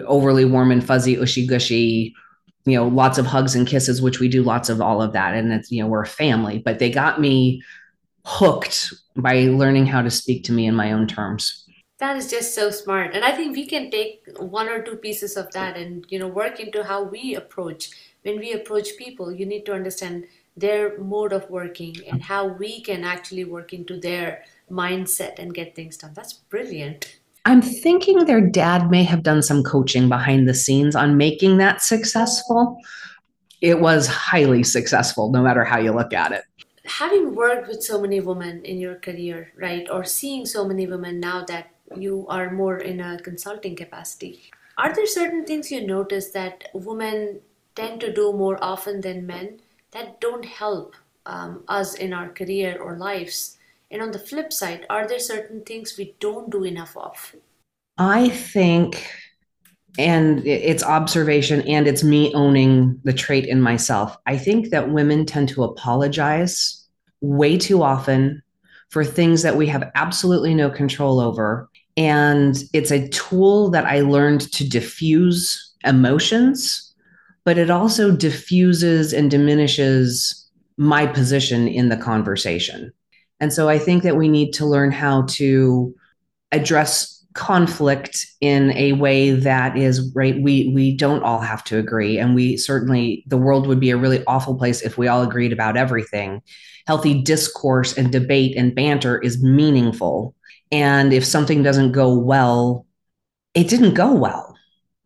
overly 0.07 0.45
warm 0.45 0.71
and 0.71 0.85
fuzzy 0.85 1.17
ushy 1.17 1.47
gushy 1.47 2.15
you 2.67 2.77
know, 2.77 2.89
lots 2.89 3.17
of 3.17 3.27
hugs 3.27 3.55
and 3.55 3.67
kisses, 3.67 4.03
which 4.03 4.19
we 4.19 4.29
do 4.29 4.43
lots 4.43 4.69
of 4.69 4.81
all 4.81 5.01
of 5.01 5.13
that. 5.13 5.35
And 5.35 5.53
it's, 5.53 5.71
you 5.71 5.83
know, 5.83 5.89
we're 5.89 6.03
a 6.03 6.07
family, 6.07 6.59
but 6.59 6.81
they 6.81 6.91
got 6.91 7.21
me 7.21 7.63
hooked 8.25 8.93
by 9.15 9.43
learning 9.45 9.87
how 9.87 10.03
to 10.03 10.11
speak 10.11 10.45
to 10.45 10.53
me 10.53 10.67
in 10.67 10.75
my 10.75 10.93
own 10.93 11.07
terms. 11.07 11.65
That 11.99 12.17
is 12.17 12.29
just 12.29 12.55
so 12.55 12.71
smart. 12.71 13.15
And 13.15 13.25
I 13.25 13.33
think 13.33 13.57
we 13.57 13.67
can 13.67 13.91
take 13.91 14.27
one 14.39 14.69
or 14.69 14.83
two 14.83 14.97
pieces 14.97 15.37
of 15.37 15.51
that 15.53 15.77
and, 15.77 16.05
you 16.11 16.19
know, 16.19 16.29
work 16.29 16.61
into 16.61 16.83
how 16.83 17.05
we 17.05 17.37
approach. 17.37 17.91
When 18.23 18.39
we 18.39 18.53
approach 18.53 18.99
people, 18.99 19.33
you 19.33 19.47
need 19.47 19.65
to 19.67 19.73
understand 19.73 20.27
their 20.57 20.99
mode 20.99 21.33
of 21.33 21.49
working 21.49 21.97
and 22.11 22.21
how 22.21 22.47
we 22.47 22.83
can 22.83 23.05
actually 23.05 23.45
work 23.45 23.73
into 23.73 24.01
their 24.01 24.45
mindset 24.71 25.39
and 25.39 25.55
get 25.55 25.77
things 25.77 25.97
done. 25.97 26.13
That's 26.15 26.33
brilliant. 26.33 27.19
I'm 27.47 27.63
thinking 27.63 28.25
their 28.25 28.41
dad 28.41 28.91
may 28.91 29.05
have 29.05 29.23
done 29.23 29.41
some 29.41 29.63
coaching 29.63 30.09
behind 30.09 30.49
the 30.49 30.55
scenes 30.55 30.97
on 30.97 31.17
making 31.17 31.59
that 31.59 31.81
successful. 31.81 32.77
It 33.61 33.81
was 33.81 34.09
highly 34.09 34.65
successful, 34.65 35.31
no 35.31 35.43
matter 35.43 35.63
how 35.63 35.79
you 35.79 35.93
look 35.93 36.13
at 36.13 36.33
it. 36.33 36.43
Having 36.85 37.37
worked 37.37 37.69
with 37.69 37.85
so 37.85 38.01
many 38.01 38.19
women 38.19 38.65
in 38.65 38.81
your 38.81 38.97
career, 38.97 39.53
right, 39.57 39.89
or 39.89 40.03
seeing 40.03 40.45
so 40.45 40.67
many 40.67 40.89
women 40.89 41.21
now 41.21 41.45
that 41.45 41.71
you 41.97 42.27
are 42.29 42.51
more 42.51 42.79
in 42.79 42.99
a 42.99 43.21
consulting 43.21 43.77
capacity, 43.77 44.51
are 44.77 44.93
there 44.93 45.07
certain 45.07 45.47
things 45.47 45.71
you 45.71 45.87
notice 45.87 46.31
that 46.31 46.69
women 46.75 47.39
tend 47.77 48.01
to 48.01 48.13
do 48.13 48.33
more 48.33 48.59
often 48.61 49.01
than 49.01 49.25
men 49.25 49.61
that 49.93 50.21
don't 50.21 50.45
help 50.45 50.97
um, 51.27 51.63
us 51.69 51.95
in 51.95 52.13
our 52.13 52.29
career 52.29 52.77
or 52.83 52.99
lives? 52.99 53.56
And 53.91 54.03
on 54.03 54.11
the 54.11 54.19
flip 54.19 54.53
side, 54.53 54.87
are 54.91 55.07
there 55.07 55.19
certain 55.19 55.63
things 55.63 55.97
we 55.97 56.15
don't 56.19 56.51
do 56.51 56.65
enough 56.65 56.97
of? 56.97 57.37
I 57.99 58.29
think, 58.31 59.09
and 59.99 60.45
it's 60.47 60.83
observation 60.83 61.63
and 61.63 61.87
it's 61.87 62.03
me 62.03 62.35
owning 62.35 63.01
the 63.05 63.13
trait 63.13 63.47
in 63.47 63.61
myself. 63.61 64.17
I 64.27 64.37
think 64.37 64.71
that 64.71 64.91
women 64.91 65.25
tend 65.25 65.49
to 65.51 65.65
apologize 65.65 66.85
way 67.21 67.57
too 67.57 67.83
often 67.83 68.43
for 68.91 69.05
things 69.05 69.43
that 69.43 69.57
we 69.57 69.67
have 69.69 69.91
absolutely 69.95 70.55
no 70.55 70.71
control 70.71 71.21
over. 71.21 71.69
And 71.97 72.63
it's 72.73 72.91
a 72.91 73.09
tool 73.09 73.71
that 73.71 73.87
I 73.87 74.01
learned 74.01 74.53
to 74.53 74.69
diffuse 74.69 75.73
emotions, 75.85 76.95
but 77.45 77.57
it 77.57 77.71
also 77.71 78.15
diffuses 78.15 79.13
and 79.13 79.31
diminishes 79.31 80.49
my 80.77 81.07
position 81.07 81.67
in 81.67 81.89
the 81.89 81.97
conversation 81.97 82.93
And 83.41 83.53
so 83.53 83.69
I 83.69 83.79
think 83.79 84.03
that 84.03 84.17
we 84.17 84.29
need 84.29 84.53
to 84.55 84.67
learn 84.67 84.93
how 84.93 85.23
to 85.31 85.95
address 86.53 87.17
conflict 87.35 88.27
in 88.41 88.73
a 88.73 88.95
way 88.95 89.31
that 89.31 89.77
is 89.77 90.11
right 90.15 90.41
we 90.41 90.73
we 90.75 90.97
don't 90.97 91.23
all 91.23 91.41
have 91.41 91.63
to 91.65 91.77
agree. 91.77 92.19
And 92.19 92.35
we 92.35 92.57
certainly 92.57 93.25
the 93.27 93.37
world 93.37 93.67
would 93.67 93.79
be 93.79 93.91
a 93.91 93.97
really 93.97 94.25
awful 94.27 94.57
place 94.57 94.81
if 94.81 94.97
we 94.97 95.07
all 95.07 95.23
agreed 95.23 95.53
about 95.53 95.77
everything. 95.77 96.41
Healthy 96.87 97.23
discourse 97.23 97.97
and 97.99 98.11
debate 98.11 98.57
and 98.57 98.75
banter 98.75 99.19
is 99.19 99.43
meaningful. 99.43 100.35
And 100.73 101.13
if 101.13 101.27
something 101.27 101.63
doesn't 101.63 101.93
go 101.93 102.19
well 102.19 102.87
it 103.57 103.69
didn't 103.69 103.95
go 103.95 104.13
well. 104.13 104.55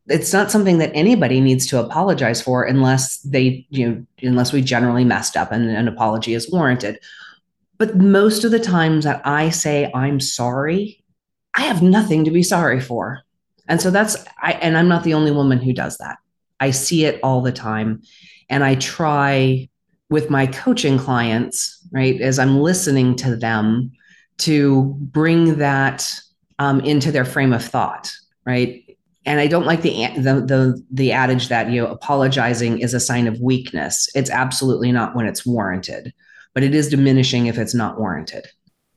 It's 0.09 0.33
not 0.33 0.51
something 0.51 0.79
that 0.79 0.91
anybody 0.93 1.41
needs 1.41 1.69
to 1.69 1.79
apologize 1.79 2.43
for 2.43 2.65
unless 2.65 3.19
they 3.19 3.67
you 3.71 3.89
know 3.89 4.07
unless 4.23 4.53
we 4.53 4.61
generally 4.61 5.05
messed 5.05 5.37
up 5.37 5.53
and 5.53 5.69
an 5.69 5.89
apology 5.89 6.35
is 6.35 6.51
warranted 6.51 6.99
but 7.81 7.97
most 7.97 8.45
of 8.45 8.53
the 8.53 8.61
times 8.61 9.05
that 9.05 9.21
i 9.27 9.51
say 9.51 9.91
i'm 9.93 10.21
sorry 10.21 11.01
I 11.55 11.63
have 11.63 11.83
nothing 11.83 12.25
to 12.25 12.31
be 12.31 12.43
sorry 12.43 12.81
for. 12.81 13.21
And 13.69 13.81
so 13.81 13.91
that's 13.91 14.17
I 14.43 14.53
and 14.53 14.77
I'm 14.77 14.89
not 14.89 15.05
the 15.05 15.15
only 15.15 15.31
woman 15.31 15.59
who 15.59 15.73
does 15.73 15.99
that. 15.99 16.19
I 16.59 16.71
see 16.71 17.05
it 17.05 17.21
all 17.23 17.41
the 17.41 17.53
time 17.53 18.03
and 18.49 18.65
I 18.65 18.75
try 18.77 19.69
with 20.11 20.29
my 20.29 20.47
coaching 20.47 20.99
clients, 20.99 21.79
right, 21.93 22.21
as 22.21 22.39
I'm 22.39 22.59
listening 22.59 23.15
to 23.17 23.37
them 23.37 23.93
to 24.39 24.97
bring 24.99 25.59
that 25.59 26.13
um, 26.59 26.81
into 26.81 27.13
their 27.13 27.25
frame 27.25 27.53
of 27.53 27.65
thought, 27.65 28.13
right? 28.45 28.85
And 29.25 29.39
I 29.39 29.47
don't 29.47 29.67
like 29.67 29.83
the, 29.83 30.09
the 30.17 30.41
the 30.41 30.85
the 30.91 31.13
adage 31.13 31.49
that 31.49 31.71
you 31.71 31.83
know 31.83 31.89
apologizing 31.89 32.81
is 32.81 32.95
a 32.95 33.01
sign 33.01 33.27
of 33.29 33.41
weakness. 33.41 34.09
It's 34.15 34.31
absolutely 34.31 34.91
not 34.91 35.15
when 35.15 35.27
it's 35.27 35.47
warranted, 35.47 36.13
but 36.55 36.63
it 36.63 36.75
is 36.75 36.89
diminishing 36.89 37.47
if 37.47 37.59
it's 37.59 37.75
not 37.75 37.99
warranted. 37.99 38.47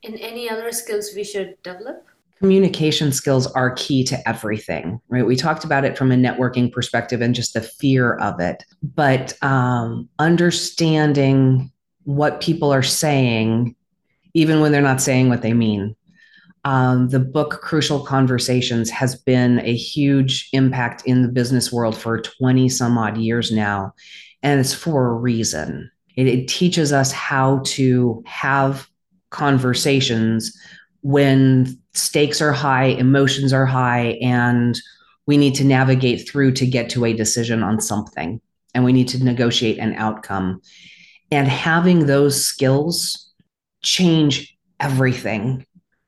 And 0.04 0.20
any 0.20 0.50
other 0.50 0.72
skills 0.72 1.12
we 1.16 1.24
should 1.24 1.56
develop? 1.64 2.06
communication 2.44 3.14
skills 3.14 3.48
are 3.54 3.72
key 3.76 4.04
to 4.04 4.28
everything 4.28 5.00
right 5.08 5.26
we 5.26 5.34
talked 5.34 5.64
about 5.64 5.86
it 5.86 5.98
from 5.98 6.12
a 6.12 6.16
networking 6.16 6.70
perspective 6.70 7.22
and 7.22 7.34
just 7.34 7.54
the 7.54 7.62
fear 7.62 8.16
of 8.16 8.38
it 8.42 8.66
but 8.82 9.42
um, 9.42 10.10
understanding 10.20 11.72
what 12.04 12.42
people 12.42 12.74
are 12.74 12.84
saying 12.84 13.74
even 14.34 14.60
when 14.60 14.74
they're 14.74 14.82
not 14.82 15.00
saying 15.00 15.30
what 15.30 15.42
they 15.42 15.54
mean 15.54 15.96
um, 16.66 17.08
the 17.08 17.20
book 17.20 17.62
crucial 17.62 18.02
conversations 18.02 18.90
has 18.90 19.16
been 19.16 19.60
a 19.60 19.74
huge 19.74 20.50
impact 20.52 21.02
in 21.06 21.22
the 21.22 21.30
business 21.30 21.72
world 21.72 21.98
for 21.98 22.22
20 22.22 22.68
some 22.68 22.98
odd 22.98 23.18
years 23.18 23.54
now 23.54 23.94
and 24.42 24.60
it's 24.60 24.74
for 24.74 25.08
a 25.08 25.14
reason 25.14 25.90
it, 26.16 26.28
it 26.28 26.48
teaches 26.48 26.94
us 26.94 27.12
how 27.12 27.62
to 27.66 28.24
have 28.26 28.88
conversations 29.30 30.58
when 31.02 31.78
stakes 31.94 32.42
are 32.42 32.54
high, 32.54 32.86
emotions 32.86 33.52
are 33.54 33.66
high, 33.66 34.18
and 34.22 34.80
we 35.26 35.38
need 35.38 35.56
to 35.56 35.64
navigate 35.64 36.28
through 36.28 36.52
to 36.54 36.66
get 36.66 36.90
to 36.90 37.06
a 37.06 37.14
decision 37.14 37.64
on 37.64 37.80
something 37.80 38.42
and 38.74 38.84
we 38.84 38.94
need 38.94 39.08
to 39.10 39.24
negotiate 39.24 39.78
an 39.78 39.94
outcome. 39.96 40.62
And 41.32 41.48
having 41.48 42.06
those 42.06 42.44
skills 42.44 43.32
change 43.82 44.58
everything 44.80 45.66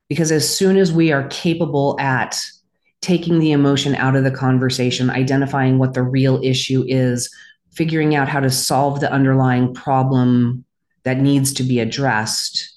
because 0.09 0.31
as 0.31 0.47
soon 0.47 0.77
as 0.77 0.91
we 0.91 1.11
are 1.11 1.27
capable 1.29 1.99
at 1.99 2.39
taking 3.01 3.39
the 3.39 3.51
emotion 3.51 3.95
out 3.95 4.15
of 4.15 4.23
the 4.23 4.31
conversation, 4.31 5.09
identifying 5.09 5.77
what 5.77 5.93
the 5.93 6.03
real 6.03 6.39
issue 6.43 6.83
is, 6.87 7.29
figuring 7.75 8.15
out 8.15 8.27
how 8.27 8.39
to 8.39 8.49
solve 8.49 8.99
the 8.99 9.11
underlying 9.11 9.73
problem 9.73 10.65
that 11.03 11.17
needs 11.17 11.53
to 11.53 11.63
be 11.63 11.79
addressed, 11.79 12.71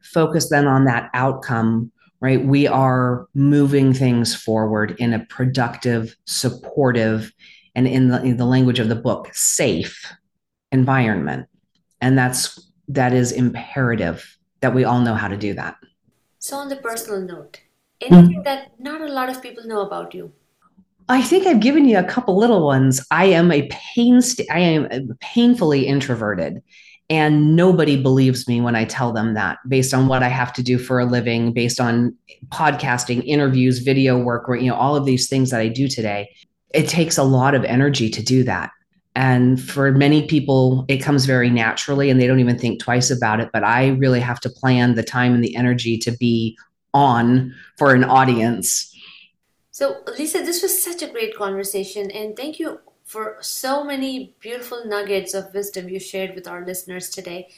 focus 0.00 0.48
then 0.48 0.66
on 0.66 0.84
that 0.84 1.10
outcome, 1.14 1.92
right? 2.20 2.44
We 2.44 2.66
are 2.66 3.28
moving 3.34 3.92
things 3.92 4.34
forward 4.34 4.96
in 4.98 5.12
a 5.12 5.24
productive, 5.26 6.16
supportive, 6.24 7.32
and 7.74 7.86
in 7.86 8.08
the, 8.08 8.22
in 8.22 8.36
the 8.36 8.46
language 8.46 8.80
of 8.80 8.88
the 8.88 8.96
book, 8.96 9.28
safe 9.32 10.04
environment. 10.72 11.46
And 12.00 12.18
that's 12.18 12.58
that 12.88 13.12
is 13.12 13.32
imperative 13.32 14.38
that 14.60 14.74
we 14.74 14.84
all 14.84 15.00
know 15.00 15.14
how 15.14 15.28
to 15.28 15.36
do 15.36 15.54
that. 15.54 15.76
So 16.38 16.56
on 16.56 16.68
the 16.68 16.76
personal 16.76 17.20
note, 17.20 17.60
anything 18.00 18.36
mm-hmm. 18.36 18.42
that 18.44 18.72
not 18.80 19.00
a 19.00 19.12
lot 19.12 19.28
of 19.28 19.42
people 19.42 19.64
know 19.64 19.82
about 19.82 20.14
you? 20.14 20.32
I 21.08 21.22
think 21.22 21.46
I've 21.46 21.60
given 21.60 21.88
you 21.88 21.98
a 21.98 22.04
couple 22.04 22.36
little 22.36 22.64
ones. 22.64 23.00
I 23.10 23.26
am 23.26 23.50
a 23.50 23.68
pain 23.68 24.20
I 24.50 24.58
am 24.58 25.16
painfully 25.20 25.86
introverted 25.86 26.62
and 27.10 27.56
nobody 27.56 28.00
believes 28.00 28.46
me 28.46 28.60
when 28.60 28.76
I 28.76 28.84
tell 28.84 29.12
them 29.12 29.34
that 29.34 29.58
based 29.66 29.94
on 29.94 30.08
what 30.08 30.22
I 30.22 30.28
have 30.28 30.52
to 30.54 30.62
do 30.62 30.78
for 30.78 31.00
a 31.00 31.06
living, 31.06 31.52
based 31.52 31.80
on 31.80 32.14
podcasting, 32.48 33.24
interviews, 33.24 33.78
video 33.78 34.18
work, 34.18 34.46
you 34.60 34.68
know, 34.68 34.74
all 34.74 34.94
of 34.94 35.06
these 35.06 35.28
things 35.28 35.50
that 35.50 35.60
I 35.60 35.68
do 35.68 35.88
today. 35.88 36.28
It 36.74 36.86
takes 36.86 37.16
a 37.16 37.22
lot 37.22 37.54
of 37.54 37.64
energy 37.64 38.10
to 38.10 38.22
do 38.22 38.44
that. 38.44 38.70
And 39.14 39.60
for 39.60 39.90
many 39.90 40.26
people, 40.26 40.84
it 40.88 40.98
comes 40.98 41.24
very 41.24 41.48
naturally 41.48 42.10
and 42.10 42.20
they 42.20 42.26
don't 42.26 42.40
even 42.40 42.58
think 42.58 42.80
twice 42.80 43.10
about 43.10 43.40
it. 43.40 43.48
But 43.52 43.64
I 43.64 43.88
really 43.88 44.20
have 44.20 44.40
to 44.40 44.50
plan 44.50 44.94
the 44.94 45.02
time 45.02 45.34
and 45.34 45.42
the 45.42 45.56
energy 45.56 45.96
to 45.98 46.12
be 46.12 46.58
on 46.92 47.54
for 47.78 47.94
an 47.94 48.04
audience. 48.04 48.94
So, 49.78 49.98
Lisa, 50.18 50.38
this 50.38 50.60
was 50.60 50.82
such 50.82 51.02
a 51.02 51.06
great 51.06 51.36
conversation. 51.36 52.10
And 52.10 52.36
thank 52.36 52.58
you 52.58 52.80
for 53.04 53.36
so 53.40 53.84
many 53.84 54.34
beautiful 54.40 54.84
nuggets 54.86 55.34
of 55.34 55.54
wisdom 55.54 55.88
you 55.88 56.00
shared 56.00 56.34
with 56.34 56.48
our 56.48 56.66
listeners 56.66 57.10
today. 57.10 57.50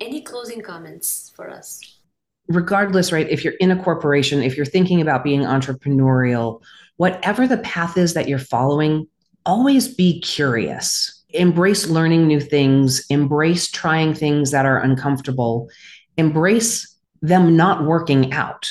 Any 0.00 0.22
closing 0.22 0.62
comments 0.62 1.32
for 1.34 1.50
us? 1.50 1.98
Regardless, 2.46 3.10
right, 3.10 3.28
if 3.28 3.42
you're 3.42 3.54
in 3.54 3.72
a 3.72 3.82
corporation, 3.82 4.40
if 4.40 4.56
you're 4.56 4.66
thinking 4.66 5.00
about 5.00 5.24
being 5.24 5.40
entrepreneurial, 5.40 6.62
whatever 6.96 7.48
the 7.48 7.58
path 7.58 7.96
is 7.96 8.14
that 8.14 8.28
you're 8.28 8.38
following, 8.38 9.08
always 9.44 9.92
be 9.92 10.20
curious. 10.20 11.24
Embrace 11.30 11.88
learning 11.88 12.28
new 12.28 12.40
things, 12.40 13.04
embrace 13.10 13.68
trying 13.68 14.14
things 14.14 14.52
that 14.52 14.64
are 14.64 14.78
uncomfortable, 14.78 15.68
embrace 16.16 16.96
them 17.20 17.56
not 17.56 17.82
working 17.82 18.32
out 18.32 18.64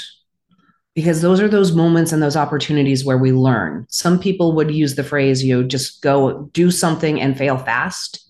because 0.98 1.22
those 1.22 1.40
are 1.40 1.48
those 1.48 1.74
moments 1.74 2.12
and 2.12 2.24
those 2.24 2.36
opportunities 2.36 3.06
where 3.06 3.20
we 3.20 3.32
learn. 3.32 3.86
Some 3.88 4.18
people 4.20 4.54
would 4.54 4.72
use 4.72 4.96
the 4.96 5.04
phrase, 5.04 5.44
you 5.44 5.56
know, 5.56 5.68
just 5.68 6.02
go 6.02 6.50
do 6.54 6.72
something 6.72 7.22
and 7.22 7.38
fail 7.38 7.56
fast. 7.56 8.28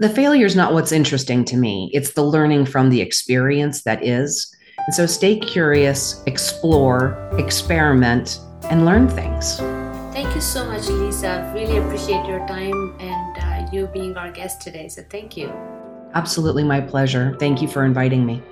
The 0.00 0.08
failure 0.08 0.44
is 0.44 0.56
not 0.56 0.72
what's 0.72 0.90
interesting 0.90 1.44
to 1.44 1.56
me. 1.56 1.92
It's 1.94 2.14
the 2.14 2.24
learning 2.24 2.66
from 2.66 2.90
the 2.90 3.00
experience 3.00 3.84
that 3.84 4.04
is. 4.04 4.52
And 4.76 4.92
so 4.92 5.06
stay 5.06 5.38
curious, 5.38 6.20
explore, 6.26 7.16
experiment, 7.38 8.40
and 8.64 8.84
learn 8.84 9.08
things. 9.08 9.58
Thank 10.12 10.34
you 10.34 10.40
so 10.40 10.66
much, 10.66 10.88
Lisa. 10.88 11.48
Really 11.54 11.76
appreciate 11.76 12.26
your 12.26 12.44
time 12.48 12.96
and 12.98 13.38
uh, 13.38 13.70
you 13.72 13.86
being 13.86 14.16
our 14.16 14.32
guest 14.32 14.60
today. 14.60 14.88
So 14.88 15.04
thank 15.08 15.36
you. 15.36 15.46
Absolutely 16.14 16.64
my 16.64 16.80
pleasure. 16.80 17.36
Thank 17.38 17.62
you 17.62 17.68
for 17.68 17.84
inviting 17.84 18.26
me. 18.26 18.42